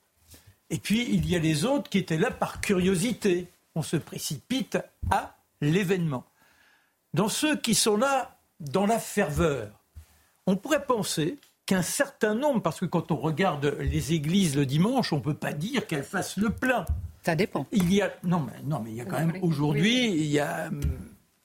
[0.70, 3.48] et puis il y a les autres qui étaient là par curiosité.
[3.76, 4.78] On se précipite
[5.12, 6.26] à l'événement.
[7.14, 9.70] Dans ceux qui sont là dans la ferveur,
[10.46, 11.38] on pourrait penser
[11.68, 15.36] qu'un certain nombre, parce que quand on regarde les églises le dimanche, on ne peut
[15.36, 16.86] pas dire qu'elles fassent le plein.
[17.24, 17.68] Ça dépend.
[17.74, 20.40] Il y a, non, mais, non, mais il y a quand même aujourd'hui, il y
[20.40, 20.82] a hum,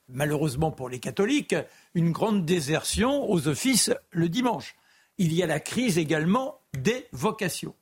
[0.08, 1.56] malheureusement pour les catholiques
[1.94, 4.76] une grande désertion aux offices le dimanche.
[5.18, 7.74] Il y a la crise également des vocations.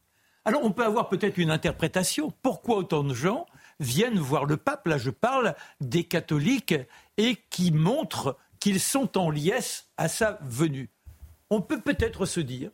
[0.47, 2.33] Alors on peut avoir peut-être une interprétation.
[2.41, 3.47] Pourquoi autant de gens
[3.81, 4.87] viennent voir le pape?
[4.87, 6.75] Là, je parle des catholiques
[7.19, 10.89] et qui montrent qu'ils sont en liesse à sa venue
[11.51, 12.71] on peut peut-être se dire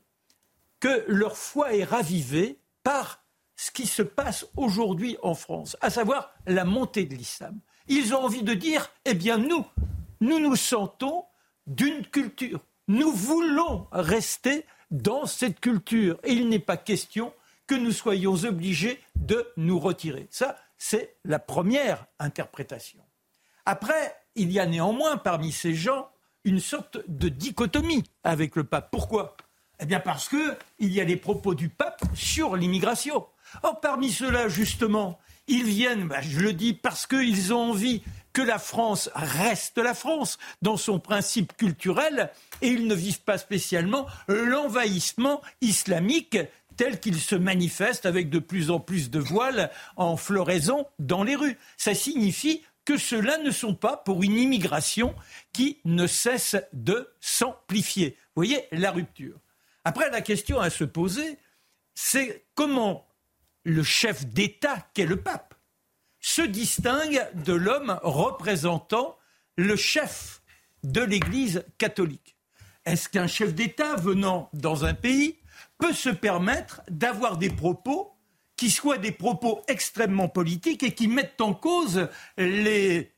[0.80, 3.24] que leur foi est ravivée par
[3.56, 7.58] ce qui se passe aujourd'hui en France, à savoir la montée de l'islam.
[7.88, 9.64] Ils ont envie de dire, eh bien nous,
[10.20, 11.24] nous nous sentons
[11.66, 12.60] d'une culture.
[12.88, 16.18] Nous voulons rester dans cette culture.
[16.24, 17.32] Et il n'est pas question
[17.66, 20.28] que nous soyons obligés de nous retirer.
[20.30, 23.00] Ça, c'est la première interprétation.
[23.64, 26.10] Après, il y a néanmoins parmi ces gens
[26.46, 28.90] une sorte de dichotomie avec le pape.
[28.90, 29.37] Pourquoi?
[29.80, 33.26] Eh bien parce qu'il y a les propos du pape sur l'immigration.
[33.62, 38.42] Or, parmi ceux-là, justement, ils viennent, bah, je le dis, parce qu'ils ont envie que
[38.42, 42.30] la France reste la France dans son principe culturel
[42.62, 46.38] et ils ne vivent pas spécialement l'envahissement islamique
[46.76, 51.35] tel qu'il se manifeste avec de plus en plus de voiles en floraison dans les
[51.35, 51.59] rues.
[51.76, 55.14] Ça signifie que ceux-là ne sont pas pour une immigration
[55.53, 58.16] qui ne cesse de s'amplifier.
[58.35, 59.38] Vous voyez la rupture.
[59.85, 61.38] Après, la question à se poser,
[61.94, 63.07] c'est comment
[63.64, 65.55] le chef d'État, qu'est le pape,
[66.20, 69.18] se distingue de l'homme représentant
[69.57, 70.40] le chef
[70.83, 72.37] de l'Église catholique?
[72.85, 75.38] Est-ce qu'un chef d'État venant dans un pays
[75.79, 78.15] peut se permettre d'avoir des propos
[78.56, 83.12] qui soient des propos extrêmement politiques et qui mettent en cause les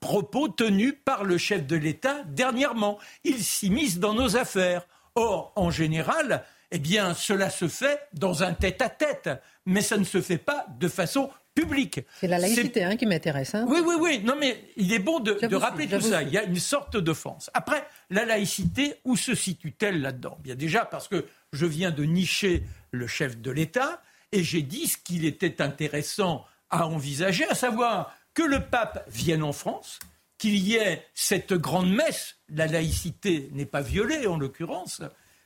[0.00, 2.98] propos tenus par le chef de l'État dernièrement.
[3.24, 4.86] Il s'immisce dans nos affaires.
[5.14, 9.30] Or, en général, eh bien, cela se fait dans un tête-à-tête,
[9.64, 12.00] mais ça ne se fait pas de façon publique.
[12.20, 13.54] C'est la laïcité hein, qui m'intéresse.
[13.54, 13.64] Hein.
[13.66, 14.20] Oui, oui, oui.
[14.22, 16.22] Non, mais il est bon de, rappeler tout ça.
[16.22, 17.50] Il y a une sorte d'offense.
[17.54, 20.38] Après, la laïcité, où se situe-t-elle là-dedans?
[20.42, 24.02] Bien déjà parce que je viens de nicher le chef de l'État
[24.36, 29.42] et j'ai dit ce qu'il était intéressant à envisager, à savoir que le pape vienne
[29.42, 29.98] en France,
[30.36, 35.00] qu'il y ait cette grande messe, la laïcité n'est pas violée en l'occurrence,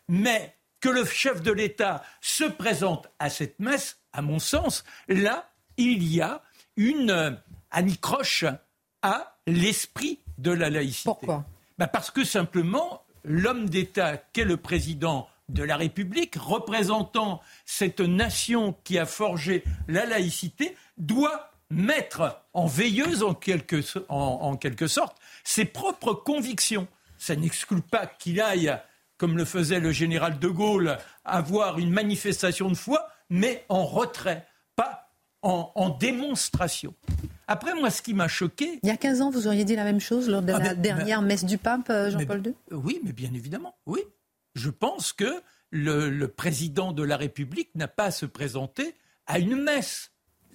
[0.08, 5.48] mais que le chef de l'État se présente à cette messe, à mon sens, là,
[5.76, 6.42] il y a
[6.76, 7.30] une euh,
[7.70, 8.44] anicroche
[9.02, 11.04] à l'esprit de la laïcité.
[11.04, 11.44] Pourquoi?
[11.78, 18.74] Bah Parce que simplement, l'homme d'État qu'est le président de la République, représentant cette nation
[18.84, 25.64] qui a forgé la laïcité, doit mettre en veilleuse, en quelque, en quelque sorte, ses
[25.64, 26.88] propres convictions.
[27.18, 28.76] Ça n'exclut pas qu'il aille,
[29.18, 34.46] comme le faisait le général de Gaulle, avoir une manifestation de foi, mais en retrait,
[34.74, 35.10] pas
[35.42, 36.94] en, démonstration.
[37.46, 38.78] Après, moi, ce qui m'a choqué.
[38.82, 40.74] Il y a 15 ans, vous auriez dit la même chose lors de ah, la
[40.74, 44.00] dernière messe du pape, euh, Jean-Paul II Oui, mais bien évidemment, oui.
[44.54, 48.94] Je pense que le, président de la République n'a pas à se présenter
[49.26, 50.10] à une messe.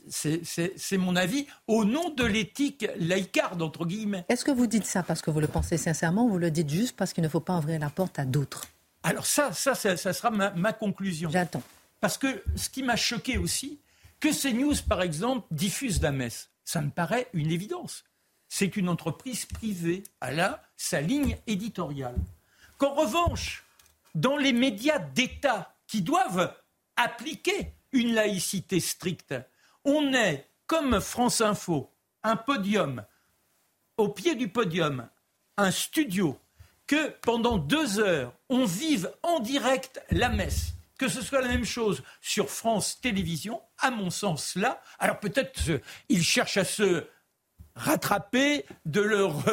[0.10, 4.26] C'est mon avis, au nom de l'éthique laïcarde, entre guillemets.
[4.30, 6.70] Est-ce que vous dites ça parce que vous le pensez sincèrement ou vous le dites
[6.70, 8.66] juste parce qu'il ne faut pas ouvrir la porte à d'autres?
[9.04, 11.30] Alors ça, ça, ça, sera ma, ma conclusion.
[11.32, 11.64] J'attends.
[12.02, 13.80] Parce que ce qui m'a choqué aussi,
[14.20, 18.04] que CNews, par exemple, diffuse la messe, ça me paraît une évidence.
[18.48, 20.04] C'est une entreprise privée.
[20.22, 22.16] Elle a sa ligne éditoriale.
[22.78, 23.65] Qu'en revanche,
[24.16, 26.56] dans les médias d'État qui doivent
[26.96, 29.36] appliquer une laïcité stricte,
[29.84, 31.94] on est, comme France Info,
[32.24, 33.06] un podium,
[33.98, 35.08] au pied du podium,
[35.58, 36.40] un studio,
[36.88, 40.74] que pendant deux heures, on vive en direct la messe.
[40.98, 45.52] Que ce soit la même chose sur France Télévisions, à mon sens là, alors peut-être
[46.08, 47.06] qu'ils cherchent à se
[47.76, 49.44] rattraper de leur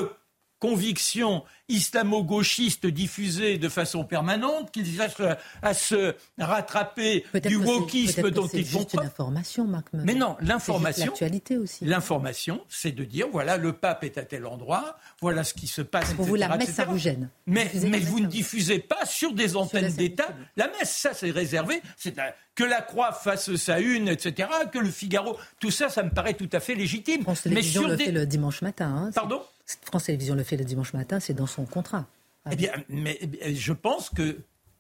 [0.63, 8.65] convictions islamo-gauchistes diffusées de façon permanente, qu'ils cherchent à se rattraper du wokisme dont ils
[8.65, 11.07] font juste une information, Marc Mais non, l'information.
[11.07, 11.85] L'actualité aussi.
[11.85, 15.83] L'information, c'est de dire voilà, le pape est à tel endroit, voilà ce qui se
[15.83, 16.13] passe.
[16.15, 17.29] Pour vous, la messe, ça vous gêne.
[17.47, 20.95] Mais, mais vous ne diffusez pas sur des antennes d'État la messe.
[20.95, 21.83] Ça, c'est réservé.
[21.97, 22.15] C'est
[22.55, 26.35] que la Croix fasse sa une, etc., que le Figaro, tout ça, ça me paraît
[26.35, 27.25] tout à fait légitime.
[27.47, 28.95] mais sur le fait le dimanche matin.
[28.95, 29.43] Hein, Pardon?
[29.67, 32.07] France Télévisions le fait le dimanche matin, c'est dans son contrat.
[32.51, 34.39] Eh bien, mais eh je pense que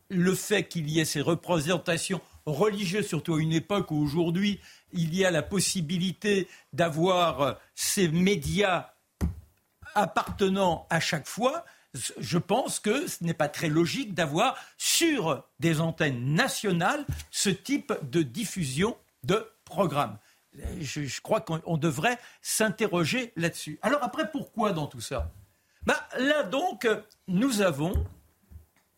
[0.09, 4.61] le fait qu'il y ait ces représentations religieuses, surtout à une époque où aujourd'hui
[4.93, 8.91] il y a la possibilité d'avoir euh, ces médias
[9.95, 11.65] appartenant à chaque fois,
[12.19, 17.93] je pense que ce n'est pas très logique d'avoir sur des antennes nationales ce type
[18.11, 20.19] de diffusion de programmes
[20.81, 23.79] je, crois qu'on devrait s'interroger là-dessus.
[23.83, 25.33] Alors après, pourquoi dans tout ça?
[25.85, 26.87] Bah, Là donc,
[27.29, 27.93] nous avons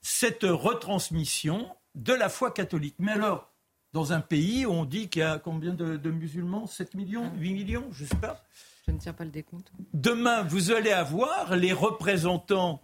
[0.03, 2.97] cette retransmission de la foi catholique.
[2.99, 3.51] Mais alors,
[3.93, 6.67] dans un pays où on dit qu'il y a combien de, musulmans?
[6.67, 7.33] 7 millions?
[7.39, 7.85] 8 millions?
[7.93, 8.45] Je ne sais pas.
[8.87, 9.73] Je ne tiens pas le décompte.
[9.95, 12.83] Demain, vous allez avoir les représentants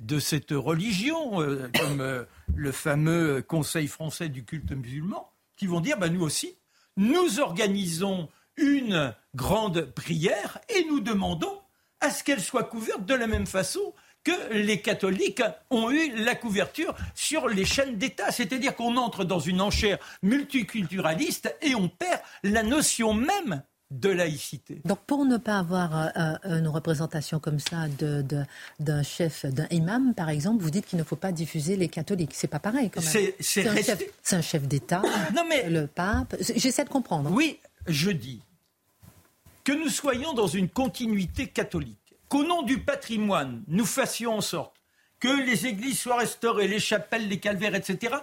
[0.00, 2.24] de cette religion, euh, comme euh,
[2.56, 6.56] le fameux Conseil français du culte musulman, qui vont dire bah, nous aussi,
[6.98, 11.62] nous organisons une grande prière et nous demandons
[12.00, 13.94] à ce qu'elle soit couverte de la même façon
[14.24, 18.32] que les catholiques ont eu la couverture sur les chaînes d'État.
[18.32, 24.80] C'est-à-dire qu'on entre dans une enchère multiculturaliste et on perd la notion même de laïcité.
[24.84, 26.08] Donc pour ne pas avoir euh,
[26.44, 27.86] euh, une représentation comme ça
[28.78, 32.32] d'un chef, d'un imam, par exemple, vous dites qu'il ne faut pas diffuser les catholiques.
[32.34, 33.32] C'est pas pareil quand même.
[33.40, 35.02] C'est un, chef d'État,
[35.68, 36.36] le pape.
[36.40, 37.30] J'essaie de comprendre.
[37.30, 38.42] Oui, je dis
[39.64, 44.74] que nous soyons dans une continuité catholique, qu'au nom du patrimoine, nous fassions en sorte
[45.20, 48.16] que les églises soient restaurées, les chapelles, les calvaires, etc.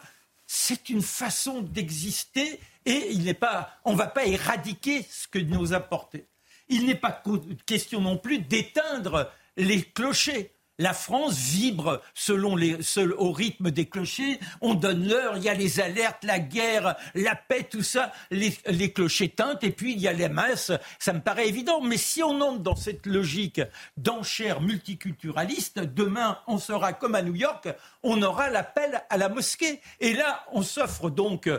[0.48, 5.40] C'est une façon d'exister et il n'est pas, on ne va pas éradiquer ce que
[5.40, 6.28] nous apporter.
[6.68, 7.24] Il n'est pas
[7.66, 10.55] question non plus d'éteindre les clochers.
[10.78, 12.78] La France vibre selon les,
[13.18, 14.40] au rythme des clochers.
[14.60, 18.12] On donne l'heure, il y a les alertes, la guerre, la paix, tout ça.
[18.30, 20.74] Les, les, clochers teintent et puis il y a les masses.
[21.00, 21.80] Ça me paraît évident.
[21.80, 23.62] Mais si on entre dans cette logique
[23.96, 27.70] d'enchère multiculturaliste, demain on sera comme à New York,
[28.04, 29.80] on aura l'appel à la mosquée.
[30.02, 31.50] Et là, on s'offre donc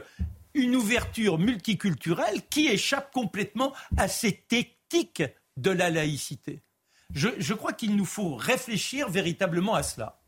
[0.52, 5.22] une ouverture multiculturelle qui échappe complètement à cette éthique
[5.56, 6.65] de la laïcité.
[7.14, 10.18] Je, crois qu'il nous faut réfléchir véritablement à cela.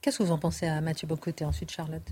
[0.00, 2.02] Qu'est-ce que vous en pensez à Mathieu Bocoté, ensuite Charlotte?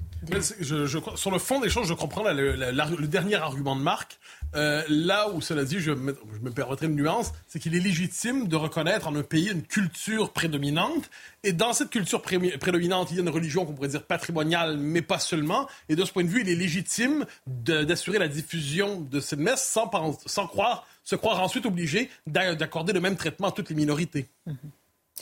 [0.60, 4.18] Sur le fond des choses, je comprends le, dernier argument de Marc.
[4.54, 7.80] Euh, là où, cela dit, je me, je me permettrai une nuance, c'est qu'il est
[7.80, 11.08] légitime de reconnaître en un pays une culture prédominante.
[11.44, 15.00] Et dans cette culture prédominante, il y a une religion qu'on pourrait dire patrimoniale, mais
[15.00, 15.66] pas seulement.
[15.88, 19.62] Et de ce point de vue, il est légitime d'assurer la diffusion de cette messe
[19.62, 19.90] sans,
[20.26, 24.28] sans croire, se croire ensuite obligé d'accorder le même traitement à toutes les minorités.
[24.46, 24.56] Mm-hmm.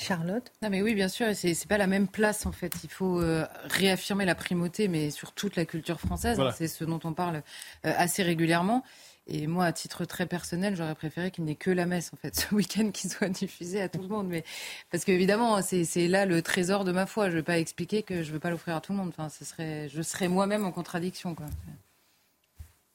[0.00, 0.52] Charlotte?
[0.62, 2.72] Non mais oui, bien sûr, c'est, c'est pas la même place en fait.
[2.84, 6.40] Il faut euh, réaffirmer la primauté, mais sur toute la culture française.
[6.56, 7.42] C'est ce dont on parle
[7.84, 8.84] euh, assez régulièrement.
[9.28, 12.16] Et moi, à titre très personnel, j'aurais préféré qu'il n'y ait que la messe, en
[12.16, 14.28] fait, ce week-end qui soit diffusée à tout le monde.
[14.28, 14.44] Mais
[14.90, 17.26] parce qu'évidemment, c'est, c'est là le trésor de ma foi.
[17.26, 19.08] Je ne vais pas expliquer que je ne veux pas l'offrir à tout le monde.
[19.08, 21.34] Enfin, ce serait, je serais moi-même en contradiction.
[21.34, 21.46] Quoi.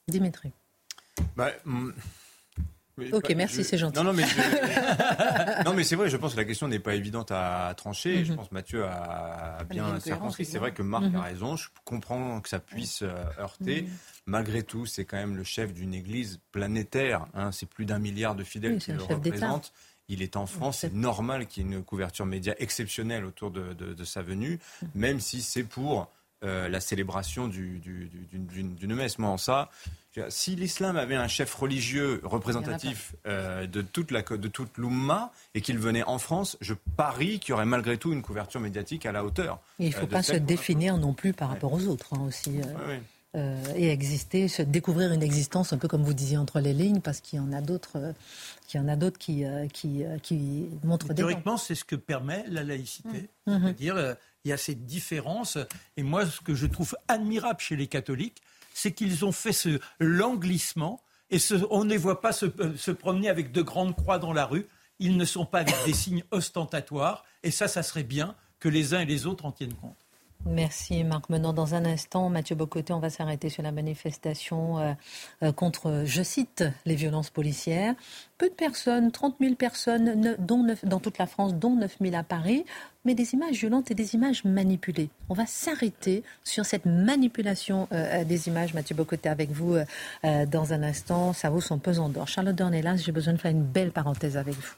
[0.08, 0.52] Dimitri.
[1.36, 1.52] Bah,
[3.12, 3.96] ok, merci, c'est gentil.
[3.96, 4.24] Non, non, mais,
[5.64, 8.18] non, mais c'est vrai, je pense que la question n'est pas évidente à trancher.
[8.18, 8.24] Mhm.
[8.24, 10.44] Je pense que Mathieu a bien circonscrit.
[10.44, 11.16] C'est vrai que Marc mhm.
[11.16, 11.56] a raison.
[11.56, 13.82] Je comprends que ça puisse euh, heurter.
[13.82, 13.88] Mhm.
[14.26, 17.26] Malgré tout, c'est quand même le chef d'une église planétaire.
[17.34, 17.50] Hein.
[17.52, 19.72] C'est plus d'un milliard de fidèles qui le représentent.
[20.08, 24.04] Il est en France, c'est normal qu'il y ait une couverture média exceptionnelle autour de,
[24.04, 24.58] sa venue,
[24.94, 26.10] même si c'est pour
[26.44, 29.18] euh, la célébration d'une messe.
[29.18, 29.70] Moi, en ça,
[30.28, 35.60] si l'islam avait un chef religieux représentatif euh, de toute la de toute l'Oumma et
[35.60, 39.12] qu'il venait en France, je parie qu'il y aurait malgré tout une couverture médiatique à
[39.12, 39.60] la hauteur.
[39.78, 42.60] il ne faut euh, pas se définir non plus par rapport aux autres hein, aussi.
[43.34, 47.00] Euh, et exister, se découvrir une existence un peu comme vous disiez entre les lignes,
[47.00, 48.12] parce qu'il y en a d'autres,
[48.66, 51.14] qui en a d'autres qui, qui, qui montrent des.
[51.14, 53.52] Théoriquement, c'est ce que permet la laïcité, mmh.
[53.52, 53.62] Mmh.
[53.62, 55.56] c'est-à-dire il y a cette différence.
[55.96, 58.42] Et moi, ce que je trouve admirable chez les catholiques,
[58.74, 61.00] c'est qu'ils ont fait ce langlissement
[61.32, 61.38] et
[61.70, 64.66] on ne les voit pas euh, se, promener avec de grandes croix dans la rue.
[64.98, 67.24] Ils ne sont pas avec des signes ostentatoires.
[67.42, 69.96] Et ça, ça serait bien que les uns et les autres en tiennent compte.
[70.44, 71.28] Merci Marc.
[71.30, 74.92] Maintenant, dans un instant, Mathieu Bocoté, on va s'arrêter sur la manifestation euh,
[75.44, 77.94] euh, contre, je cite, les violences policières.
[78.38, 82.24] Peu de personnes, 30 000 personnes dont dans toute la France, dont 9 000 à
[82.24, 82.64] Paris,
[83.04, 85.10] mais des images violentes et des images manipulées.
[85.28, 88.74] On va s'arrêter sur cette manipulation euh, des images.
[88.74, 89.76] Mathieu Bocoté avec vous
[90.22, 91.32] dans un instant.
[91.32, 92.26] Ça vaut son pesant d'or.
[92.26, 94.74] Charlotte Dornelas, j'ai besoin de faire une belle parenthèse avec vous.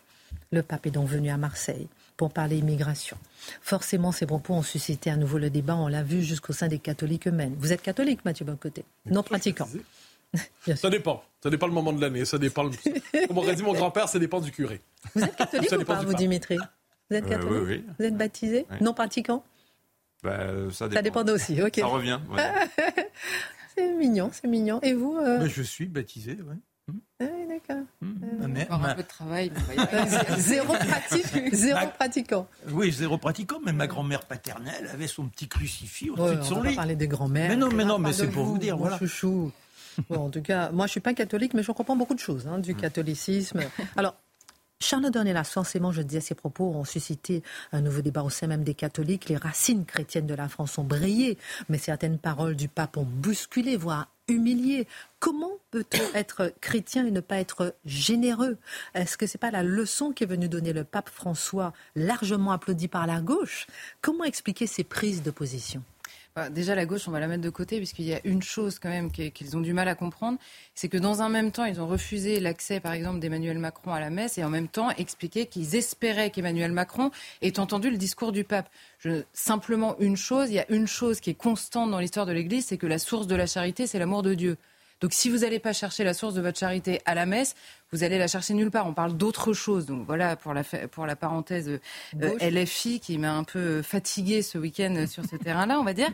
[0.53, 3.17] Le pape est donc venu à Marseille pour parler immigration.
[3.61, 6.79] Forcément, ces propos ont suscité à nouveau le débat, on l'a vu jusqu'au sein des
[6.79, 7.55] catholiques eux-mêmes.
[7.59, 9.69] Vous êtes catholique, Mathieu Boncoté Non pratiquant.
[10.77, 11.23] Ça dépend.
[11.43, 12.25] Ça dépend le moment de l'année.
[12.25, 12.69] Ça dépend.
[13.29, 14.81] Comme aurait dit mon grand-père, ça dépend du curé.
[15.15, 16.57] Vous êtes catholique ou pas, vous, Dimitri
[17.09, 17.85] Vous êtes euh, catholique oui, oui.
[17.99, 19.45] Vous êtes baptisé Non pratiquant
[20.25, 20.39] bah,
[20.73, 20.97] ça, dépend.
[20.97, 21.77] ça dépend aussi, ok.
[21.77, 22.19] Ça revient.
[23.77, 24.81] c'est mignon, c'est mignon.
[24.83, 26.57] Et vous euh Je suis baptisé, oui.
[27.20, 27.85] Ah oui, d'accord.
[28.01, 28.66] Mmh.
[28.70, 29.53] un peu de travail.
[30.39, 32.47] zéro pratique, zéro pratiquant.
[32.70, 36.62] Oui, zéro pratiquant, mais ma grand-mère paternelle avait son petit crucifix au-dessus de son on
[36.62, 36.70] lit.
[36.70, 37.49] Va parler des grands-mères.
[37.49, 38.99] Mais non, mais non, mais c'est pour vous dire, voilà.
[38.99, 39.53] Chouchou.
[40.11, 42.49] Bon, en tout cas, moi, je suis pas catholique, mais je comprends beaucoup de choses
[42.49, 42.80] hein, du mmh.
[42.80, 43.61] catholicisme.
[43.97, 44.16] Alors,
[44.81, 48.64] Charles Dornelas, forcément, je disais, ces propos ont suscité un nouveau débat au sein même
[48.64, 49.29] des catholiques.
[49.29, 53.77] Les racines chrétiennes de la France ont brillé, mais certaines paroles du pape ont bousculé,
[53.77, 54.87] voire humilié.
[55.20, 58.59] Comment peut-on être chrétien et ne pas être généreux?
[58.95, 62.89] Est-ce que ce n'est pas la leçon qu'est venu donner le pape François, largement applaudi
[62.89, 63.66] par la gauche?
[64.03, 65.83] Comment expliquer ces prises de position?
[66.51, 68.89] Déjà, la gauche, on va la mettre de côté, puisqu'il y a une chose quand
[68.89, 70.39] même qu'ils ont du mal à comprendre,
[70.74, 74.01] c'est que dans un même temps, ils ont refusé l'accès, par exemple, d'Emmanuel Macron à
[74.01, 78.32] la messe, et en même temps expliqué qu'ils espéraient qu'Emmanuel Macron ait entendu le discours
[78.32, 78.68] du pape.
[78.99, 82.32] Je, simplement une chose, il y a une chose qui est constante dans l'histoire de
[82.32, 84.57] l'Église, c'est que la source de la charité, c'est l'amour de Dieu.
[85.05, 87.57] Donc si vous n'allez pas chercher la source de votre charité à la messe,
[87.93, 88.87] vous allez la chercher nulle part.
[88.87, 89.85] On parle d'autre chose.
[89.85, 94.57] Donc voilà pour la, pour la parenthèse euh, LFI qui m'a un peu fatiguée ce
[94.57, 96.09] week-end sur ce terrain-là, on va dire.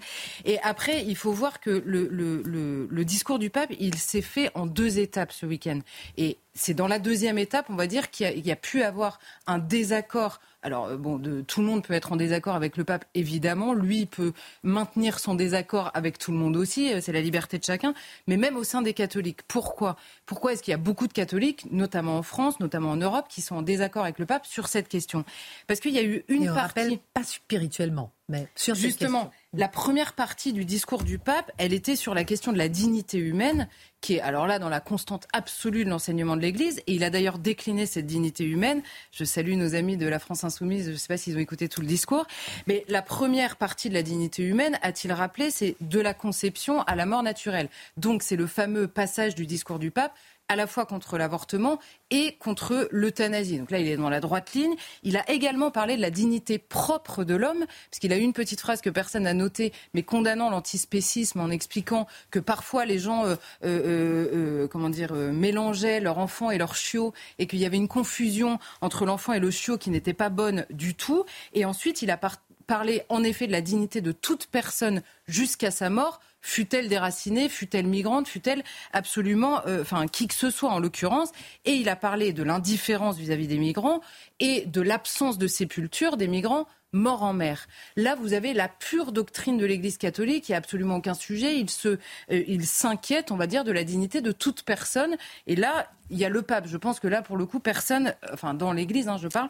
[0.45, 4.23] Et après, il faut voir que le, le, le, le discours du pape, il s'est
[4.23, 5.79] fait en deux étapes ce week-end.
[6.17, 9.21] Et c'est dans la deuxième étape, on va dire, qu'il y, y, a pu avoir
[9.47, 12.85] un désaccord alors, euh, bon, de, tout le monde peut être en désaccord avec le
[12.85, 13.73] pape, évidemment.
[13.73, 14.33] Lui peut
[14.63, 16.93] maintenir son désaccord avec tout le monde aussi.
[16.93, 17.95] Euh, c'est la liberté de chacun.
[18.27, 19.41] Mais même au sein des catholiques.
[19.49, 19.97] Pourquoi?
[20.27, 23.41] Pourquoi est-ce qu'il y a beaucoup de catholiques, notamment en France, notamment en Europe, qui
[23.41, 25.25] sont en désaccord avec le pape sur cette question?
[25.67, 26.61] Parce qu'il y a eu une partie.
[26.61, 28.13] Rappelle, pas spirituellement.
[28.31, 32.53] Mais sur Justement, la première partie du discours du pape, elle était sur la question
[32.53, 33.69] de la dignité humaine,
[34.01, 36.79] qui est alors là dans la constante absolue de l'enseignement de l'Église.
[36.87, 38.83] Et il a d'ailleurs décliné cette dignité humaine.
[39.11, 41.69] Je salue nos amis de la France insoumise, je ne sais pas s'ils ont écouté
[41.69, 42.25] tout le discours.
[42.69, 46.95] Mais la première partie de la dignité humaine, a-t-il rappelé, c'est de la conception à
[46.95, 47.69] la mort naturelle.
[47.97, 50.15] Donc c'est le fameux passage du discours du pape
[50.51, 51.79] à la fois contre l'avortement
[52.11, 53.61] et contre l'euthanasie.
[53.61, 54.75] Donc là, il est dans la droite ligne.
[55.05, 58.61] Il a également parlé de la dignité propre de l'homme, puisqu'il a eu une petite
[58.61, 63.37] phrase que personne n'a notée, mais condamnant l'antispécisme en expliquant que parfois les gens, euh,
[63.65, 64.29] euh,
[64.65, 68.59] euh, comment dire, mélangeaient leur enfant et leur chiot, et qu'il y avait une confusion
[68.81, 71.25] entre l'enfant et le chiot qui n'était pas bonne du tout.
[71.53, 72.19] Et ensuite, il a
[72.67, 77.87] parlé en effet de la dignité de toute personne jusqu'à sa mort fut-elle déracinée, fut-elle
[77.87, 78.63] migrante, fut-elle
[78.93, 81.31] absolument, euh, enfin, qui que ce soit en l'occurrence.
[81.65, 84.01] Et il a parlé de l'indifférence vis-à-vis des migrants
[84.39, 87.69] et de l'absence de sépulture des migrants morts en mer.
[87.97, 91.59] Là, vous avez la pure doctrine de l'Église catholique, il n'y a absolument aucun sujet.
[91.59, 95.17] Il, se, euh, il s'inquiète, on va dire, de la dignité de toute personne.
[95.47, 96.67] Et là, il y a le pape.
[96.67, 99.49] Je pense que là, pour le coup, personne, enfin, dans l'Église, hein, je parle,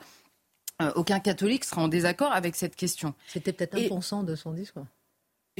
[0.83, 3.15] euh, aucun catholique sera en désaccord avec cette question.
[3.27, 4.87] C'était peut-être un pour de son discours.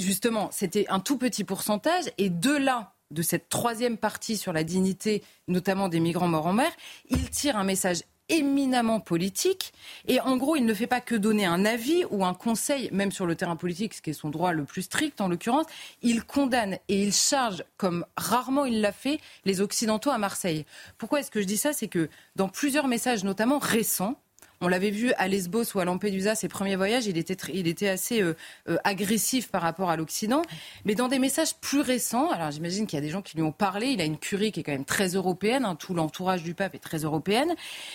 [0.01, 2.05] Justement, c'était un tout petit pourcentage.
[2.17, 6.55] Et de là, de cette troisième partie sur la dignité, notamment des migrants morts en
[6.55, 6.73] mer,
[7.11, 9.75] il tire un message éminemment politique.
[10.07, 13.13] Et en gros, il ne fait pas que donner un avis ou un conseil, même
[13.13, 15.67] sur le terrain politique, ce qui est son droit le plus strict en l'occurrence.
[16.01, 20.65] Il condamne et il charge, comme rarement il l'a fait, les Occidentaux à Marseille.
[20.97, 21.73] Pourquoi est-ce que je dis ça?
[21.73, 24.17] C'est que dans plusieurs messages, notamment récents,
[24.61, 27.89] on l'avait vu à Lesbos ou à Lampedusa, ses premiers voyages, il était, il était
[27.89, 28.35] assez euh,
[28.69, 30.43] euh, agressif par rapport à l'Occident.
[30.85, 33.43] Mais dans des messages plus récents, alors j'imagine qu'il y a des gens qui lui
[33.43, 36.43] ont parlé, il a une curie qui est quand même très européenne, hein, tout l'entourage
[36.43, 37.55] du pape est très européenne,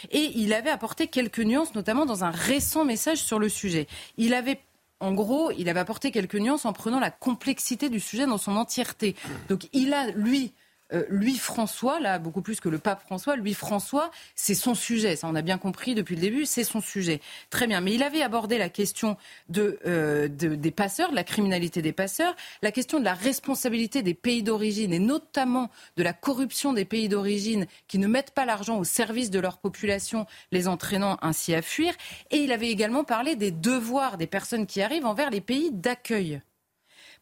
[0.09, 3.87] et il avait apporté quelques nuances, notamment dans un récent message sur le sujet.
[4.17, 4.59] Il avait
[5.01, 8.55] en gros, il avait apporté quelques nuances en prenant la complexité du sujet dans son
[8.55, 9.15] entièreté.
[9.49, 10.53] Donc il a, lui,
[10.93, 15.15] euh, lui François, là beaucoup plus que le pape François, lui François, c'est son sujet.
[15.15, 17.21] Ça, on a bien compris depuis le début, c'est son sujet.
[17.49, 17.81] Très bien.
[17.81, 19.17] Mais il avait abordé la question
[19.57, 24.43] euh, des passeurs, de la criminalité des passeurs, la question de la responsabilité des pays
[24.43, 28.83] d'origine et notamment de la corruption des pays d'origine qui ne mettent pas l'argent au
[28.83, 31.93] service de leur population, les entraînant ainsi à fuir.
[32.29, 36.41] Et il avait également parlé des devoirs des personnes qui arrivent envers les pays d'accueil.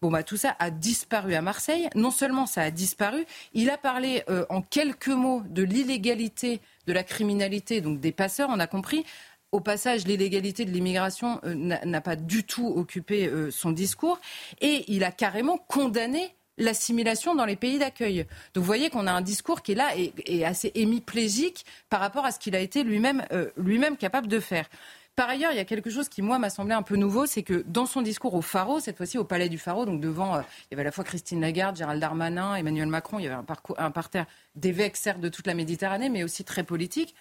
[0.03, 1.87] Bon, bah, tout ça a disparu à Marseille.
[1.95, 3.23] Non seulement ça a disparu,
[3.53, 8.49] il a parlé euh, en quelques mots de l'illégalité, de la criminalité, donc des passeurs,
[8.51, 9.05] on a compris.
[9.53, 14.19] Au passage, l'illégalité de l'immigration euh, n'a pas du tout occupé euh, son discours.
[14.59, 18.25] Et il a carrément condamné l'assimilation dans les pays d'accueil.
[18.53, 22.25] Donc vous voyez qu'on a un discours qui est là et, assez hémiplégique par rapport
[22.25, 24.67] à ce qu'il a été lui-même capable de faire.
[25.15, 27.43] Par ailleurs, il y a quelque chose qui, moi, m'a semblé un peu nouveau, c'est
[27.43, 30.41] que dans son discours au Faro, cette fois-ci au Palais du Faro, donc devant, euh,
[30.41, 33.35] il y avait à la fois Christine Lagarde, Gérald Darmanin, Emmanuel Macron, il y avait
[33.35, 33.45] un,
[33.77, 37.13] un parterre d'évêques, certes, de toute la Méditerranée, mais aussi très politique.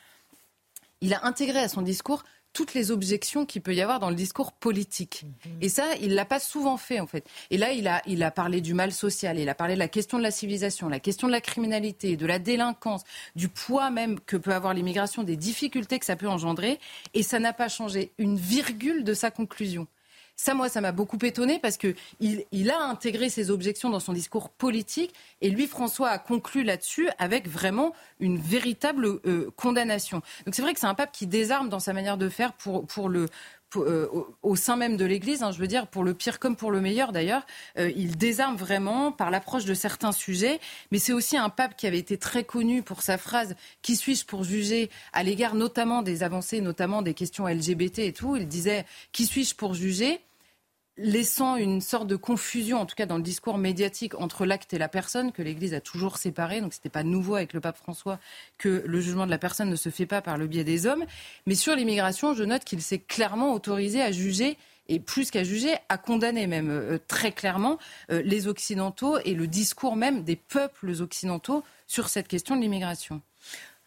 [1.03, 4.17] Il a intégré à son discours toutes les objections qu'il peut y avoir dans le
[4.17, 5.25] discours politique.
[5.61, 7.27] Et ça, il l'a pas souvent fait en fait.
[7.51, 9.89] Et là, il a, il a parlé du mal social, il a parlé de la
[9.89, 13.03] question de la civilisation, la question de la criminalité, de la délinquance,
[13.37, 16.79] du poids même que peut avoir l'immigration, des difficultés que ça peut engendrer.
[17.15, 19.87] Et ça n'a pas changé une virgule de sa conclusion.
[20.37, 24.13] Ça, moi, ça m'a beaucoup étonné parce qu'il il a intégré ses objections dans son
[24.13, 30.23] discours politique et lui, François, a conclu là-dessus avec vraiment une véritable euh, condamnation.
[30.47, 32.87] Donc c'est vrai que c'est un pape qui désarme dans sa manière de faire pour,
[32.87, 33.29] pour le,
[33.77, 36.81] au, sein même de l'Église, hein, je veux dire, pour le pire comme pour le
[36.81, 37.47] meilleur d'ailleurs,
[37.79, 40.61] euh, il désarme vraiment par l'approche de certains sujets,
[40.91, 44.25] mais c'est aussi un pape qui avait été très connu pour sa phrase «Qui suis-je
[44.25, 48.37] pour juger?», à l'égard notamment des avancées, notamment des questions LGBT et tout.
[48.37, 50.21] Il disait «Qui suis-je pour juger?»
[51.03, 54.79] Laissant une sorte de confusion, en tout cas dans le discours médiatique, entre l'acte et
[54.79, 56.61] la personne, que l'Église a toujours séparé.
[56.61, 58.19] Donc ce n'était pas nouveau avec le pape François
[58.59, 61.05] que le jugement de la personne ne se fait pas par le biais des hommes.
[61.47, 64.57] Mais sur l'immigration, je note qu'il s'est clairement autorisé à juger
[64.89, 67.79] et plus qu'à juger, à condamner même euh, très clairement
[68.11, 73.21] euh, les Occidentaux et le discours même des peuples occidentaux sur cette question de l'immigration.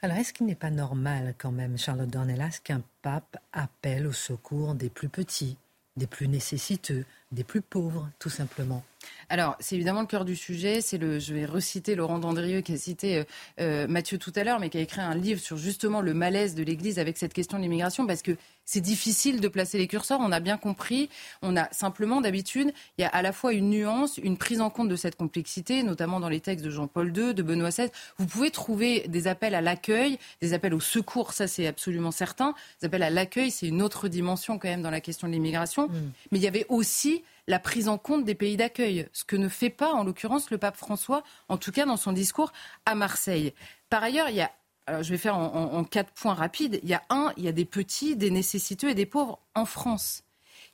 [0.01, 4.75] Alors, est-ce qu'il n'est pas normal quand même, Charlotte Dornelas, qu'un pape appelle au secours
[4.75, 5.57] des plus petits,
[5.97, 7.05] des plus nécessiteux,
[7.35, 8.83] des plus pauvres, tout simplement.
[9.29, 10.81] Alors, c'est évidemment le cœur du sujet.
[10.81, 13.23] C'est le, je vais reciter Laurent Dandrieux qui a cité euh,
[13.59, 16.55] euh, Mathieu tout à l'heure, mais qui a écrit un livre sur justement le malaise
[16.55, 20.19] de l'Église avec cette question de l'immigration, parce que c'est difficile de placer les curseurs.
[20.21, 21.09] On a bien compris.
[21.41, 24.69] On a simplement d'habitude, il y a à la fois une nuance, une prise en
[24.69, 27.89] compte de cette complexité, notamment dans les textes de Jean-Paul II, de Benoît XVI.
[28.17, 32.55] Vous pouvez trouver des appels à l'accueil, des appels au secours, ça c'est absolument certain.
[32.81, 35.87] Des appels à l'accueil, c'est une autre dimension quand même dans la question de l'immigration.
[35.87, 36.11] Mm.
[36.31, 39.49] Mais il y avait aussi la prise en compte des pays d'accueil, ce que ne
[39.49, 42.51] fait pas en l'occurrence le pape François, en tout cas dans son discours
[42.85, 43.53] à Marseille.
[43.89, 44.51] Par ailleurs, il y a
[44.87, 46.79] je vais faire en, quatre points rapides.
[46.83, 49.65] Il y a un, il y a des petits, des nécessiteux et des pauvres en
[49.65, 50.23] France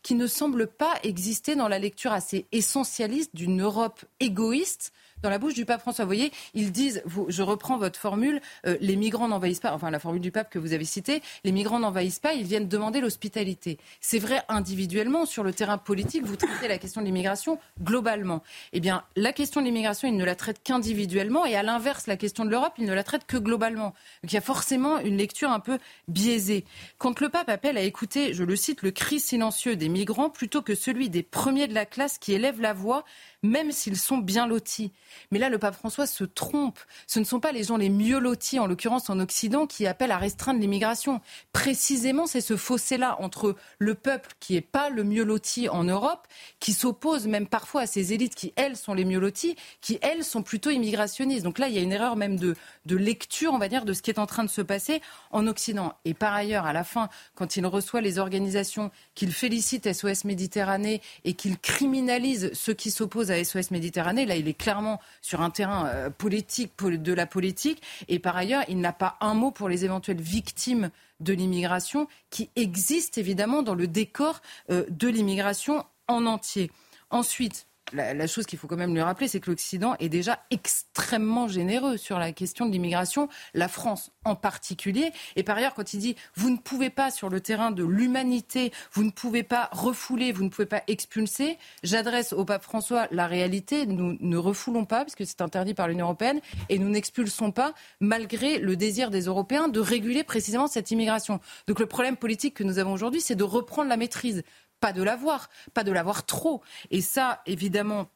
[0.03, 4.93] qui ne semblent pas exister dans la lecture assez essentialiste d'une Europe égoïste
[5.23, 6.05] dans la bouche du pape François.
[6.05, 9.99] Vous voyez, ils disent, je reprends votre formule, euh, les migrants n'envahissent pas, enfin la
[9.99, 13.77] formule du pape que vous avez citée, les migrants n'envahissent pas, ils viennent demander l'hospitalité.
[13.99, 18.43] C'est vrai individuellement, sur le terrain politique, vous traitez la question de l'immigration globalement.
[18.73, 22.17] Eh bien, la question de l'immigration, il ne la traite qu'individuellement, et à l'inverse, la
[22.17, 23.93] question de l'Europe, il ne la traite que globalement.
[24.23, 26.65] Donc il y a forcément une lecture un peu biaisée.
[26.97, 30.61] Quand le pape appelle à écouter, je le cite, le cri silencieux des migrants plutôt
[30.61, 33.03] que celui des premiers de la classe qui élèvent la voix,
[33.43, 34.91] même s'ils sont bien lotis.
[35.31, 36.79] Mais là, le pape François se trompe.
[37.07, 40.11] Ce ne sont pas les gens les mieux lotis, en l'occurrence en Occident, qui appellent
[40.11, 41.21] à restreindre l'immigration.
[41.51, 46.27] Précisément, c'est ce fossé-là entre le peuple qui n'est pas le mieux loti en Europe,
[46.59, 50.23] qui s'oppose même parfois à ces élites qui, elles, sont les mieux lotis, qui, elles,
[50.23, 51.43] sont plutôt immigrationnistes.
[51.43, 53.93] Donc là, il y a une erreur même de, de lecture, on va dire, de
[53.93, 55.93] ce qui est en train de se passer en Occident.
[56.05, 61.01] Et par ailleurs, à la fin, quand il reçoit les organisations qu'il félicite SOS Méditerranée
[61.25, 65.49] et qu'il criminalise ceux qui s'opposent à SOS Méditerranée, là, il est clairement sur un
[65.49, 67.81] terrain euh, politique, de la politique.
[68.07, 72.49] Et par ailleurs, il n'a pas un mot pour les éventuelles victimes de l'immigration qui
[72.55, 76.71] existent évidemment dans le décor euh, de l'immigration en entier.
[77.09, 81.47] Ensuite, la, chose qu'il faut quand même lui rappeler, c'est que l'Occident est déjà extrêmement
[81.47, 85.11] généreux sur la question de l'immigration, la France en particulier.
[85.35, 88.71] Et par ailleurs, quand il dit vous ne pouvez pas sur le terrain de l'humanité,
[88.93, 93.27] vous ne pouvez pas refouler, vous ne pouvez pas expulser, j'adresse au pape François la
[93.27, 93.85] réalité.
[93.85, 98.59] Nous ne refoulons pas, puisque c'est interdit par l'Union européenne, et nous n'expulsons pas, malgré
[98.59, 101.39] le désir des Européens de réguler précisément cette immigration.
[101.67, 104.43] Donc le problème politique que nous avons aujourd'hui, c'est de reprendre la maîtrise
[104.81, 106.61] pas de l'avoir, pas de l'avoir trop.
[106.89, 108.07] Et ça, évidemment,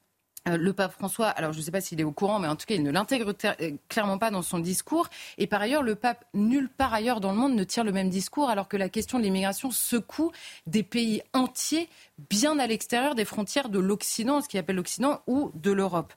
[0.48, 2.56] euh, le pape François, alors je ne sais pas s'il est au courant, mais en
[2.56, 5.08] tout cas, il ne l'intègre euh, clairement pas dans son discours.
[5.38, 8.10] Et par ailleurs, le pape, nulle part ailleurs dans le monde, ne tire le même
[8.10, 10.32] discours, alors que la question de l'immigration secoue
[10.68, 11.88] des pays entiers,
[12.30, 16.14] bien à l'extérieur des frontières de l'Occident, ce qu'il appelle l'Occident, ou de l'Europe.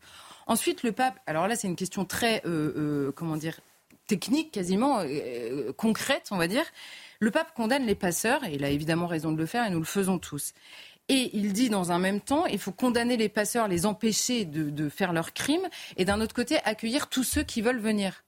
[0.47, 3.61] Ensuite, le pape, alors là, c'est une question très, euh, comment dire,
[4.07, 5.03] technique, quasiment
[5.77, 6.65] concrète, on va dire.
[7.21, 9.81] Le pape condamne les passeurs, et il a évidemment raison de le faire, et nous
[9.81, 10.53] le faisons tous.
[11.09, 14.89] Et il dit dans un même temps, il faut condamner les passeurs, les empêcher de,
[14.89, 18.25] faire leurs crimes, et d'un autre côté, accueillir tous ceux qui veulent venir.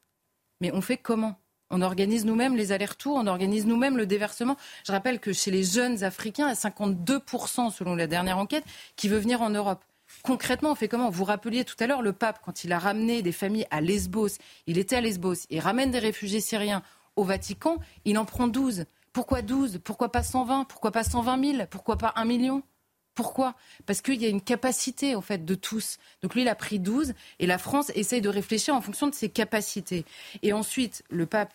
[0.61, 1.39] Mais on fait comment?
[1.71, 4.57] On organise nous-mêmes les allers-retours, on organise nous-mêmes le déversement.
[4.85, 8.65] Je rappelle que chez les jeunes Africains, à 52% selon la dernière enquête,
[8.97, 9.85] qui veut venir en Europe.
[10.25, 11.11] Concrètement, on fait comment?
[11.11, 14.39] Vous rappeliez tout à l'heure le pape, quand il a ramené des familles à Lesbos,
[14.67, 16.83] il était à Lesbos, il ramène des réfugiés syriens
[17.21, 18.87] au Vatican, il en prend 12.
[19.13, 22.63] Pourquoi 12 Pourquoi pas 120 Pourquoi pas 120 000 Pourquoi pas 1 million?
[23.15, 23.55] Pourquoi?
[23.85, 25.99] Parce qu'il y a une capacité en fait de tous.
[26.23, 29.15] Donc lui, il a pris 12 et la France essaye de réfléchir en fonction de
[29.15, 30.07] ses capacités.
[30.43, 31.53] Et ensuite, le pape,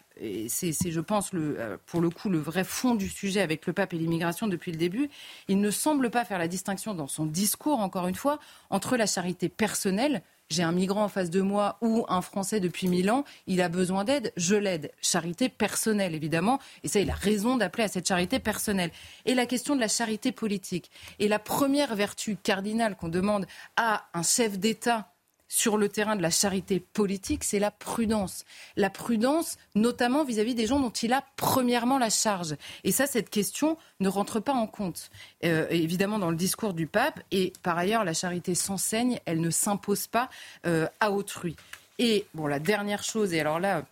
[0.47, 3.93] c'est je pense euh, pour le coup le vrai fond du sujet avec le pape
[3.93, 5.09] et l'immigration depuis le début,
[5.47, 8.37] il ne semble pas faire la distinction dans son discours, encore une fois,
[8.69, 12.87] entre la charité personnelle, j'ai un migrant en face de moi ou un Français depuis
[12.87, 14.91] mille ans, il a besoin d'aide, je l'aide.
[15.01, 16.59] Charité personnelle, évidemment.
[16.83, 18.91] Et ça, il a raison d'appeler à cette charité personnelle.
[19.25, 20.91] Et la question de la charité politique.
[21.19, 25.14] Et la première vertu cardinale qu'on demande à un chef d'État
[25.47, 28.45] sur le terrain de la charité politique, c'est la prudence.
[28.75, 32.55] La prudence, notamment vis-à-vis des gens dont il a premièrement la charge.
[32.83, 35.09] Et ça, cette question ne rentre pas en compte,
[35.43, 37.21] euh, évidemment, dans le discours du pape.
[37.31, 40.29] Et par ailleurs, la charité s'enseigne, elle ne s'impose pas
[40.65, 41.55] euh, à autrui.
[41.99, 43.85] Et bon, la dernière chose, et alors là,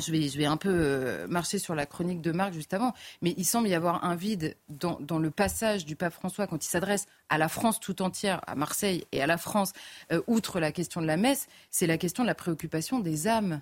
[0.00, 2.94] je vais, je vais un peu euh, marcher sur la chronique de Marc juste avant,
[3.22, 6.64] mais il semble y avoir un vide dans, dans le passage du pape François quand
[6.64, 9.72] il s'adresse à la France tout entière, à Marseille et à la France,
[10.12, 13.60] euh, outre la question de la messe, c'est la question de la préoccupation des âmes.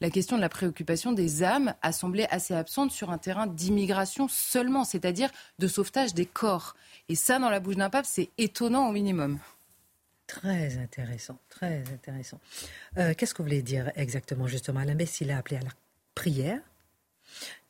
[0.00, 4.28] La question de la préoccupation des âmes a semblé assez absente sur un terrain d'immigration
[4.28, 6.76] seulement, c'est-à-dire de sauvetage des corps.
[7.08, 9.38] Et ça, dans la bouche d'un pape, c'est étonnant au minimum.
[10.28, 12.38] Très intéressant, très intéressant.
[12.98, 15.62] Euh, qu'est-ce que vous voulez dire exactement, justement À la messe, il a appelé à
[15.62, 15.70] la
[16.14, 16.60] prière.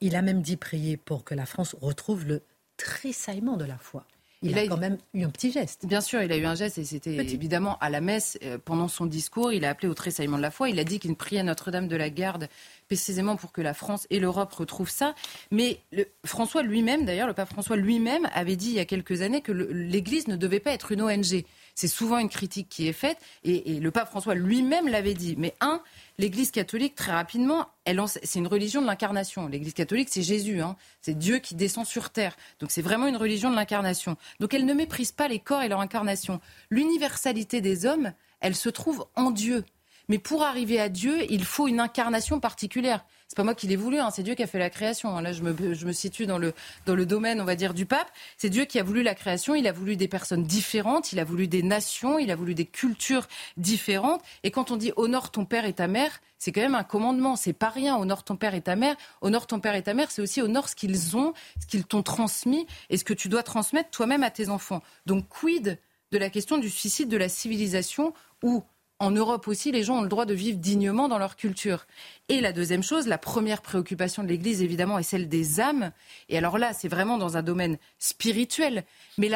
[0.01, 2.43] Il a même dit prier pour que la France retrouve le
[2.77, 4.05] tressaillement de la foi.
[4.43, 5.87] Il, a, quand même eu un petit geste.
[5.87, 8.87] Bien sûr, il a eu un geste et c'était évidemment à la messe, euh, pendant
[8.87, 10.69] son discours, il a appelé au tressaillement de la foi.
[10.69, 12.49] Il a dit qu'il priait Notre-Dame de la Garde
[12.87, 15.15] précisément pour que la France et l'Europe retrouvent ça.
[15.51, 19.23] Mais le, François lui-même, d'ailleurs, le pape François lui-même avait dit il y a quelques
[19.23, 21.45] années que l'Église ne devait pas être une ONG.
[21.79, 25.37] C'est souvent une critique qui est faite, et, le pape François lui-même l'avait dit.
[25.39, 25.81] Mais un,
[26.19, 27.69] l'Église catholique, très rapidement,
[28.07, 29.47] c'est une religion de l'incarnation.
[29.47, 30.75] L'Église catholique, c'est Jésus, hein.
[31.03, 32.37] c'est Dieu qui descend sur terre.
[32.59, 34.17] Donc c'est vraiment une religion de l'incarnation.
[34.41, 36.41] Donc elle ne méprise pas les corps et leur incarnation.
[36.69, 39.65] L'universalité des hommes, elle se trouve en Dieu.
[40.09, 43.05] Mais pour arriver à Dieu, il faut une incarnation particulière.
[43.29, 45.21] C'est pas moi qui l'ai voulu, hein, c'est Dieu qui a fait la création.
[45.21, 46.55] Là, je me, je me situe dans le,
[46.87, 48.11] dans le domaine, on va dire, du pape.
[48.39, 49.55] C'est Dieu qui a voulu la création.
[49.55, 52.65] Il a voulu des personnes différentes, il a voulu des nations, il a voulu des
[52.65, 54.23] cultures différentes.
[54.45, 57.37] Et quand on dit honore ton père et ta mère, c'est quand même un commandement.
[57.37, 57.99] C'est pas rien.
[57.99, 58.97] Honore ton père et ta mère.
[59.21, 62.03] Honore ton père et ta mère, c'est aussi honore ce qu'ils ont, ce qu'ils t'ont
[62.03, 64.83] transmis et ce que tu dois transmettre toi-même à tes enfants.
[65.05, 65.79] Donc, quid
[66.13, 68.65] de la question du suicide de la civilisation où
[69.01, 71.87] en Europe aussi, les gens ont le droit de vivre dignement dans leur culture.
[72.29, 75.93] Et la deuxième chose, la première préoccupation de l'Église, évidemment, est celle des âmes.
[76.29, 78.85] Et alors là, c'est vraiment dans un domaine spirituel.
[79.17, 79.31] Mais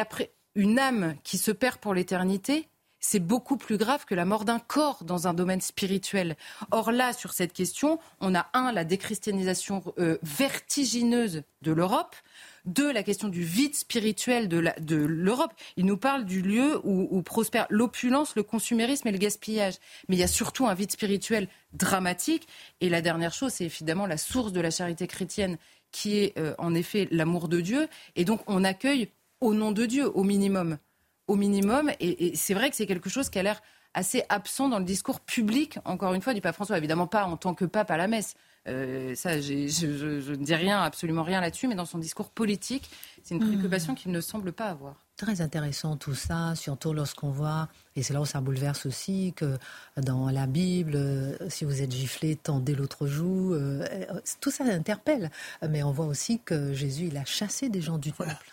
[0.55, 2.67] une âme qui se perd pour l'éternité,
[2.99, 6.35] c'est beaucoup plus grave que la mort d'un corps dans un domaine spirituel.
[6.71, 12.15] Or là, sur cette question, on a un, la déchristianisation euh, vertigineuse de l'Europe.
[12.65, 15.51] Deux, la question du vide spirituel de l'Europe.
[15.75, 19.75] Il nous parle du lieu où, où prospère l'opulence, le consumérisme et le gaspillage.
[20.07, 22.47] Mais il y a surtout un vide spirituel dramatique.
[22.79, 25.57] Et la dernière chose, c'est évidemment la source de la charité chrétienne,
[25.91, 27.89] qui est euh, en effet l'amour de Dieu.
[28.15, 29.09] Et donc, on accueille
[29.41, 30.77] au nom de Dieu, au minimum.
[31.27, 31.91] Au minimum.
[31.99, 33.61] Et, et c'est vrai que c'est quelque chose qui a l'air
[33.93, 36.77] assez absent dans le discours public, encore une fois, du pape François.
[36.77, 38.35] Évidemment pas en tant que pape à la messe.
[38.67, 42.89] Euh, ça, je, je, ne dis rien, absolument rien là-dessus, mais dans son discours politique,
[43.23, 43.47] c'est une hmm.
[43.47, 44.95] préoccupation qu'il ne semble pas avoir.
[45.17, 49.57] Très intéressant tout ça, surtout lorsqu'on voit, et c'est là où ça bouleverse aussi, que
[49.97, 53.85] dans la Bible, euh, si vous êtes giflé, tendez l'autre joue, euh,
[54.39, 55.29] tout ça interpelle.
[55.67, 58.49] Mais on voit aussi que Jésus, il a chassé des gens du temple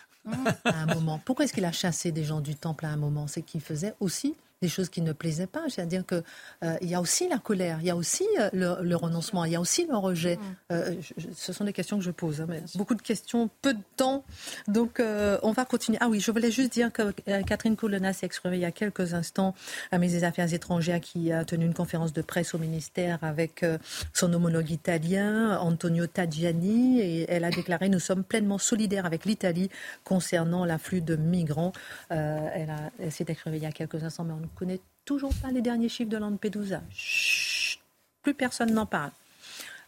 [0.65, 1.19] à un moment.
[1.23, 3.27] Pourquoi est-ce qu'il a chassé des gens du temple à un moment?
[3.27, 5.63] C'est qu'il faisait aussi des choses qui ne plaisaient pas.
[5.69, 6.23] C'est-à-dire qu'il
[6.63, 9.55] euh, y a aussi la colère, il y a aussi euh, le, renoncement, il y
[9.55, 10.37] a aussi le rejet.
[10.37, 10.73] Mm.
[10.73, 10.95] Euh,
[11.35, 12.41] ce sont des questions que je pose.
[12.41, 14.23] Hein, mais beaucoup de questions, peu de temps.
[14.67, 15.01] Donc,
[15.43, 15.97] on va continuer.
[16.01, 19.13] Ah oui, je voulais juste dire que Catherine Colonna s'est exprimée il y a quelques
[19.13, 19.55] instants
[19.91, 23.65] à ministre des Affaires étrangères qui a tenu une conférence de presse au ministère avec
[24.13, 29.69] son homologue italien, Antonio Tajani, et elle a déclaré Nous sommes pleinement solidaires avec l'Italie
[30.03, 31.71] concernant l'afflux de migrants.
[32.09, 35.61] elle, elle s'est exprimée il y a quelques instants, mais on connaît toujours pas les
[35.61, 36.81] derniers chiffres de Lampedusa.
[36.89, 37.81] Chut,
[38.21, 39.11] plus personne n'en parle.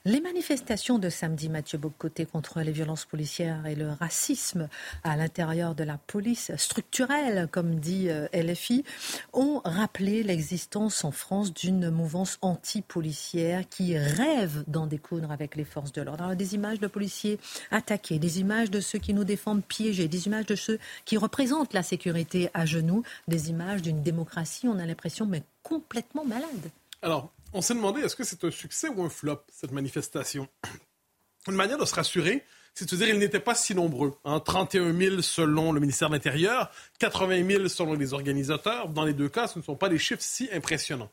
[0.06, 4.68] Les manifestations de samedi, Mathieu Bocoté, contre les violences policières et le racisme
[5.06, 8.84] à l'intérieur de la police structurelle, comme dit euh, LFI,
[9.32, 15.94] ont rappelé l'existence en France d'une mouvance anti-policière qui rêve d'en découdre avec les forces
[15.94, 16.36] de l'ordre.
[16.36, 17.40] Des images de policiers
[17.72, 21.72] attaqués, des images de ceux qui nous défendent piégés, des images de ceux qui représentent
[21.72, 26.72] la sécurité à genoux, des images d'une démocratie, on a l'impression, mais complètement malade.
[27.02, 30.48] Alors, on s'est demandé est-ce que c'est un succès ou un flop, cette manifestation?
[31.48, 32.44] Une manière de se rassurer,
[32.74, 34.18] c'est de dire qu'ils n'étaient pas si nombreux.
[34.26, 38.90] Hein, 31 000 selon le ministère de l'Intérieur, 80 000 selon les organisateurs.
[38.90, 41.12] Dans les deux cas, ce ne sont pas des chiffres si impressionnants.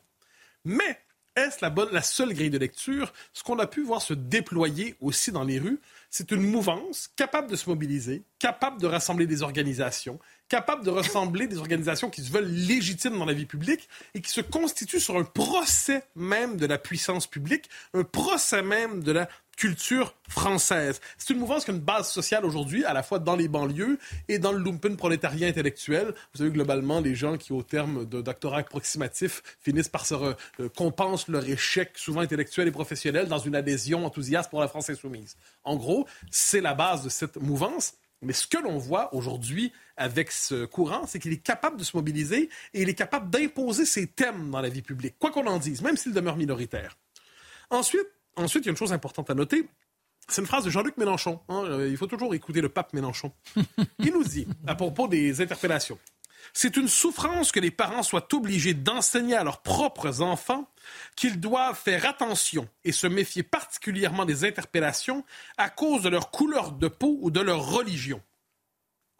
[0.63, 0.99] Mais
[1.35, 3.13] est-ce la, la seule grille de lecture?
[3.33, 5.79] Ce qu'on a pu voir se déployer aussi dans les rues,
[6.09, 10.19] c'est une mouvance capable de se mobiliser, capable de rassembler des organisations,
[10.51, 14.29] capable de ressembler des organisations qui se veulent légitimes dans la vie publique et qui
[14.29, 19.29] se constituent sur un procès même de la puissance publique, un procès même de la
[19.55, 20.99] culture française.
[21.17, 23.97] C'est une mouvance qui a une base sociale aujourd'hui, à la fois dans les banlieues
[24.27, 26.07] et dans le lumpen prolétariat intellectuel.
[26.33, 30.33] Vous savez, globalement, les gens qui, au terme de doctorat approximatif, finissent par se euh,
[30.75, 35.37] compensent leur échec, souvent intellectuel et professionnel, dans une adhésion enthousiaste pour la France insoumise.
[35.63, 37.93] En gros, c'est la base de cette mouvance.
[38.23, 39.71] Mais ce que l'on voit aujourd'hui
[40.01, 43.85] avec ce courant, c'est qu'il est capable de se mobiliser et il est capable d'imposer
[43.85, 46.97] ses thèmes dans la vie publique, quoi qu'on en dise, même s'il demeure minoritaire.
[47.69, 49.69] Ensuite, ensuite, il y a une chose importante à noter.
[50.27, 51.39] C'est une phrase de Jean-Luc Mélenchon.
[51.49, 53.31] Hein, euh, il faut toujours écouter le pape Mélenchon.
[53.99, 55.99] Il nous dit, à propos des interpellations,
[56.53, 60.67] c'est une souffrance que les parents soient obligés d'enseigner à leurs propres enfants
[61.15, 65.23] qu'ils doivent faire attention et se méfier particulièrement des interpellations
[65.57, 68.21] à cause de leur couleur de peau ou de leur religion.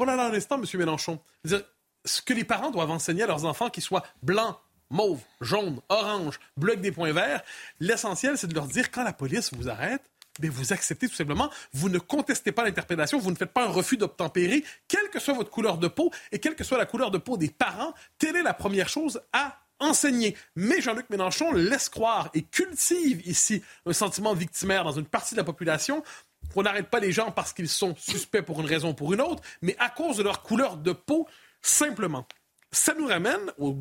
[0.02, 0.66] Oh là un instant, M.
[0.80, 1.20] Mélenchon.
[1.46, 4.58] ce que les parents doivent enseigner à leurs enfants, qu'ils soient blancs,
[4.90, 7.44] mauves, jaunes, orange, bleus avec des points verts,
[7.80, 10.02] l'essentiel, c'est de leur dire quand la police vous arrête,
[10.40, 13.70] mais vous acceptez tout simplement, vous ne contestez pas l'interpellation, vous ne faites pas un
[13.70, 17.12] refus d'obtempérer, quelle que soit votre couleur de peau et quelle que soit la couleur
[17.12, 20.36] de peau des parents, telle est la première chose à enseigner.
[20.56, 25.40] Mais Jean-Luc Mélenchon laisse croire et cultive ici un sentiment victimaire dans une partie de
[25.40, 26.04] la population
[26.54, 29.22] qu'on n'arrête pas les gens parce qu'ils sont suspects pour une raison ou pour une
[29.22, 31.28] autre, mais à cause de leur couleur de peau,
[31.62, 32.28] simplement.
[32.72, 33.76] Ça nous ramène, aux,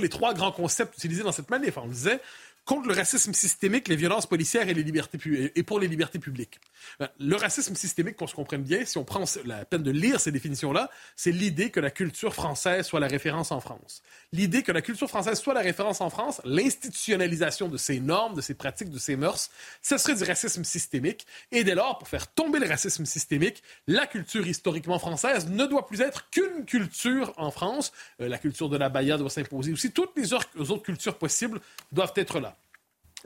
[0.00, 1.76] les trois grands concepts utilisés dans cette manif.
[1.78, 2.20] On disait,
[2.64, 5.18] contre le racisme systémique, les violences policières et, les libertés,
[5.54, 6.60] et pour les libertés publiques.
[7.00, 10.20] Ben, le racisme systémique, qu'on se comprenne bien, si on prend la peine de lire
[10.20, 14.02] ces définitions-là, c'est l'idée que la culture française soit la référence en France.
[14.32, 18.40] L'idée que la culture française soit la référence en France, l'institutionnalisation de ces normes, de
[18.40, 19.50] ces pratiques, de ces mœurs,
[19.80, 21.26] ce serait du racisme systémique.
[21.50, 25.86] Et dès lors, pour faire tomber le racisme systémique, la culture historiquement française ne doit
[25.86, 27.92] plus être qu'une culture en France.
[28.20, 29.90] Euh, la culture de la baya doit s'imposer aussi.
[29.90, 31.60] Toutes les autres cultures possibles
[31.90, 32.56] doivent être là.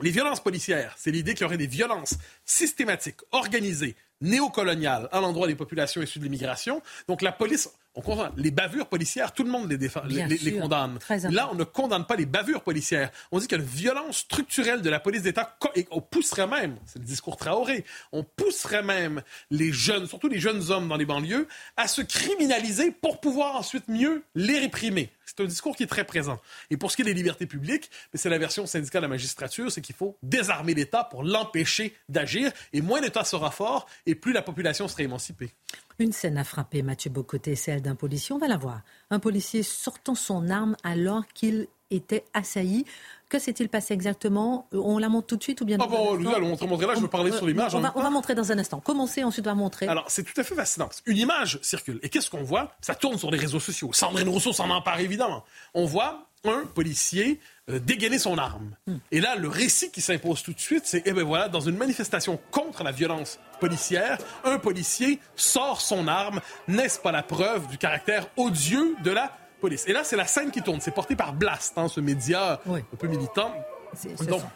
[0.01, 5.47] Les violences policières, c'est l'idée qu'il y aurait des violences systématiques, organisées, néocoloniales à l'endroit
[5.47, 6.81] des populations issues de l'immigration.
[7.07, 10.99] Donc la police, on condamne les bavures policières, tout le monde les, les, condamne.
[11.29, 13.11] Là, on ne condamne pas les bavures policières.
[13.31, 16.47] On dit qu'il y a une violence structurelle de la police d'État et on pousserait
[16.47, 19.21] même, c'est le discours Traoré, on pousserait même
[19.51, 23.87] les jeunes, surtout les jeunes hommes dans les banlieues, à se criminaliser pour pouvoir ensuite
[23.87, 25.11] mieux les réprimer.
[25.27, 26.39] C'est un discours qui est très présent.
[26.71, 29.69] Et pour ce qui est des libertés publiques, c'est la version syndicale de la magistrature,
[29.71, 32.51] c'est qu'il faut désarmer l'État pour l'empêcher d'agir.
[32.71, 35.51] Et moins l'État sera fort, et plus la population sera émancipée.
[35.99, 38.33] Une scène a frappé Mathieu Bocoté, celle d'un policier.
[38.33, 38.81] On va la voir.
[39.09, 42.85] Un policier sortant son arme alors qu'il était assailli.
[43.29, 44.67] Que s'est-il passé exactement?
[44.71, 46.95] On la montre tout de suite ou bien ah bon, nous allons montrer, montrer là,
[46.95, 47.75] je veux parler sur l'image.
[47.75, 48.79] On, va, montrer dans un instant.
[48.79, 49.87] Commencer, ensuite on va montrer.
[49.87, 50.89] Alors, c'est tout à fait fascinant.
[51.05, 51.99] Une image circule.
[52.03, 52.71] Et qu'est-ce qu'on voit?
[52.79, 53.91] Ça tourne sur les réseaux sociaux.
[53.91, 55.43] Sandrine Rousseau s'en empare évidemment.
[55.73, 58.71] On voit un policier euh, dégainer son arme.
[58.85, 58.97] Hmm.
[59.11, 61.75] Et là, le récit qui s'impose tout de suite, c'est, eh ben voilà, dans une
[61.75, 66.39] manifestation contre la violence policière, un policier sort son arme.
[66.69, 69.87] N'est-ce pas la preuve du caractère odieux de la police.
[69.87, 70.81] Et là, c'est la scène qui tourne.
[70.81, 73.53] C'est porté par Blast, hein, ce média un peu militant.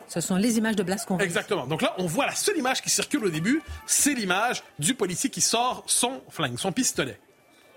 [0.08, 1.66] ce sont les images de Blast qu'on Exactement.
[1.68, 5.30] Donc là, on voit la seule image qui circule au début, c'est l'image du policier
[5.30, 7.20] qui sort son flingue, son pistolet.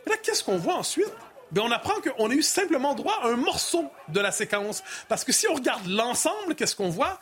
[0.06, 1.12] Et là, qu'est-ce qu'on voit ensuite?
[1.52, 4.82] Ben, on apprend qu'on a eu simplement droit à un morceau de la séquence.
[5.08, 7.20] Parce que si on regarde l'ensemble, qu'est-ce qu'on voit?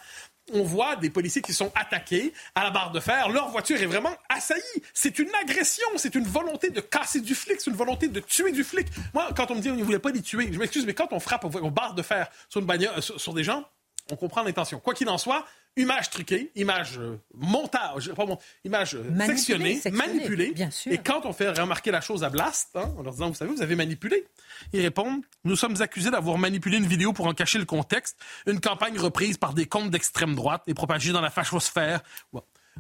[0.52, 3.28] On voit des policiers qui sont attaqués à la barre de fer.
[3.28, 4.62] Leur voiture est vraiment assaillie.
[4.92, 8.52] C'est une agression, c'est une volonté de casser du flic, c'est une volonté de tuer
[8.52, 8.88] du flic.
[9.14, 11.12] Moi, quand on me dit qu'on ne voulait pas les tuer, je m'excuse, mais quand
[11.12, 13.64] on frappe aux barres de fer sur, une bagnole, euh, sur des gens,
[14.10, 14.80] on comprend l'intention.
[14.80, 15.46] Quoi qu'il en soit,
[15.76, 20.52] image truquée, image euh, montage, pardon, image euh, sectionnée, manipulée.
[20.52, 20.92] Bien sûr.
[20.92, 23.50] Et quand on fait remarquer la chose à Blast, hein, en leur disant, vous savez,
[23.52, 24.26] vous avez manipulé,
[24.72, 28.60] ils répondent, nous sommes accusés d'avoir manipulé une vidéo pour en cacher le contexte, une
[28.60, 32.02] campagne reprise par des comptes d'extrême droite et propagée dans la fachosphère.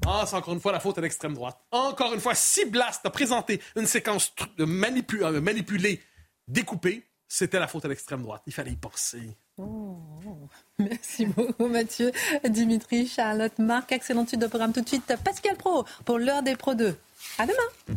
[0.06, 1.58] Ah, c'est encore une fois la faute à l'extrême droite.
[1.70, 6.00] Encore une fois, si Blast a présenté une séquence euh, manipulée,
[6.48, 8.42] découpée, c'était la faute à l'extrême droite.
[8.46, 9.36] Il fallait y penser.
[9.58, 9.98] Oh,
[10.78, 12.10] merci beaucoup Mathieu,
[12.48, 13.92] Dimitri, Charlotte, Marc.
[13.92, 15.12] Excellente suite de programme tout de suite.
[15.24, 16.96] Pascal Pro pour l'heure des Pro 2.
[17.38, 17.96] À demain.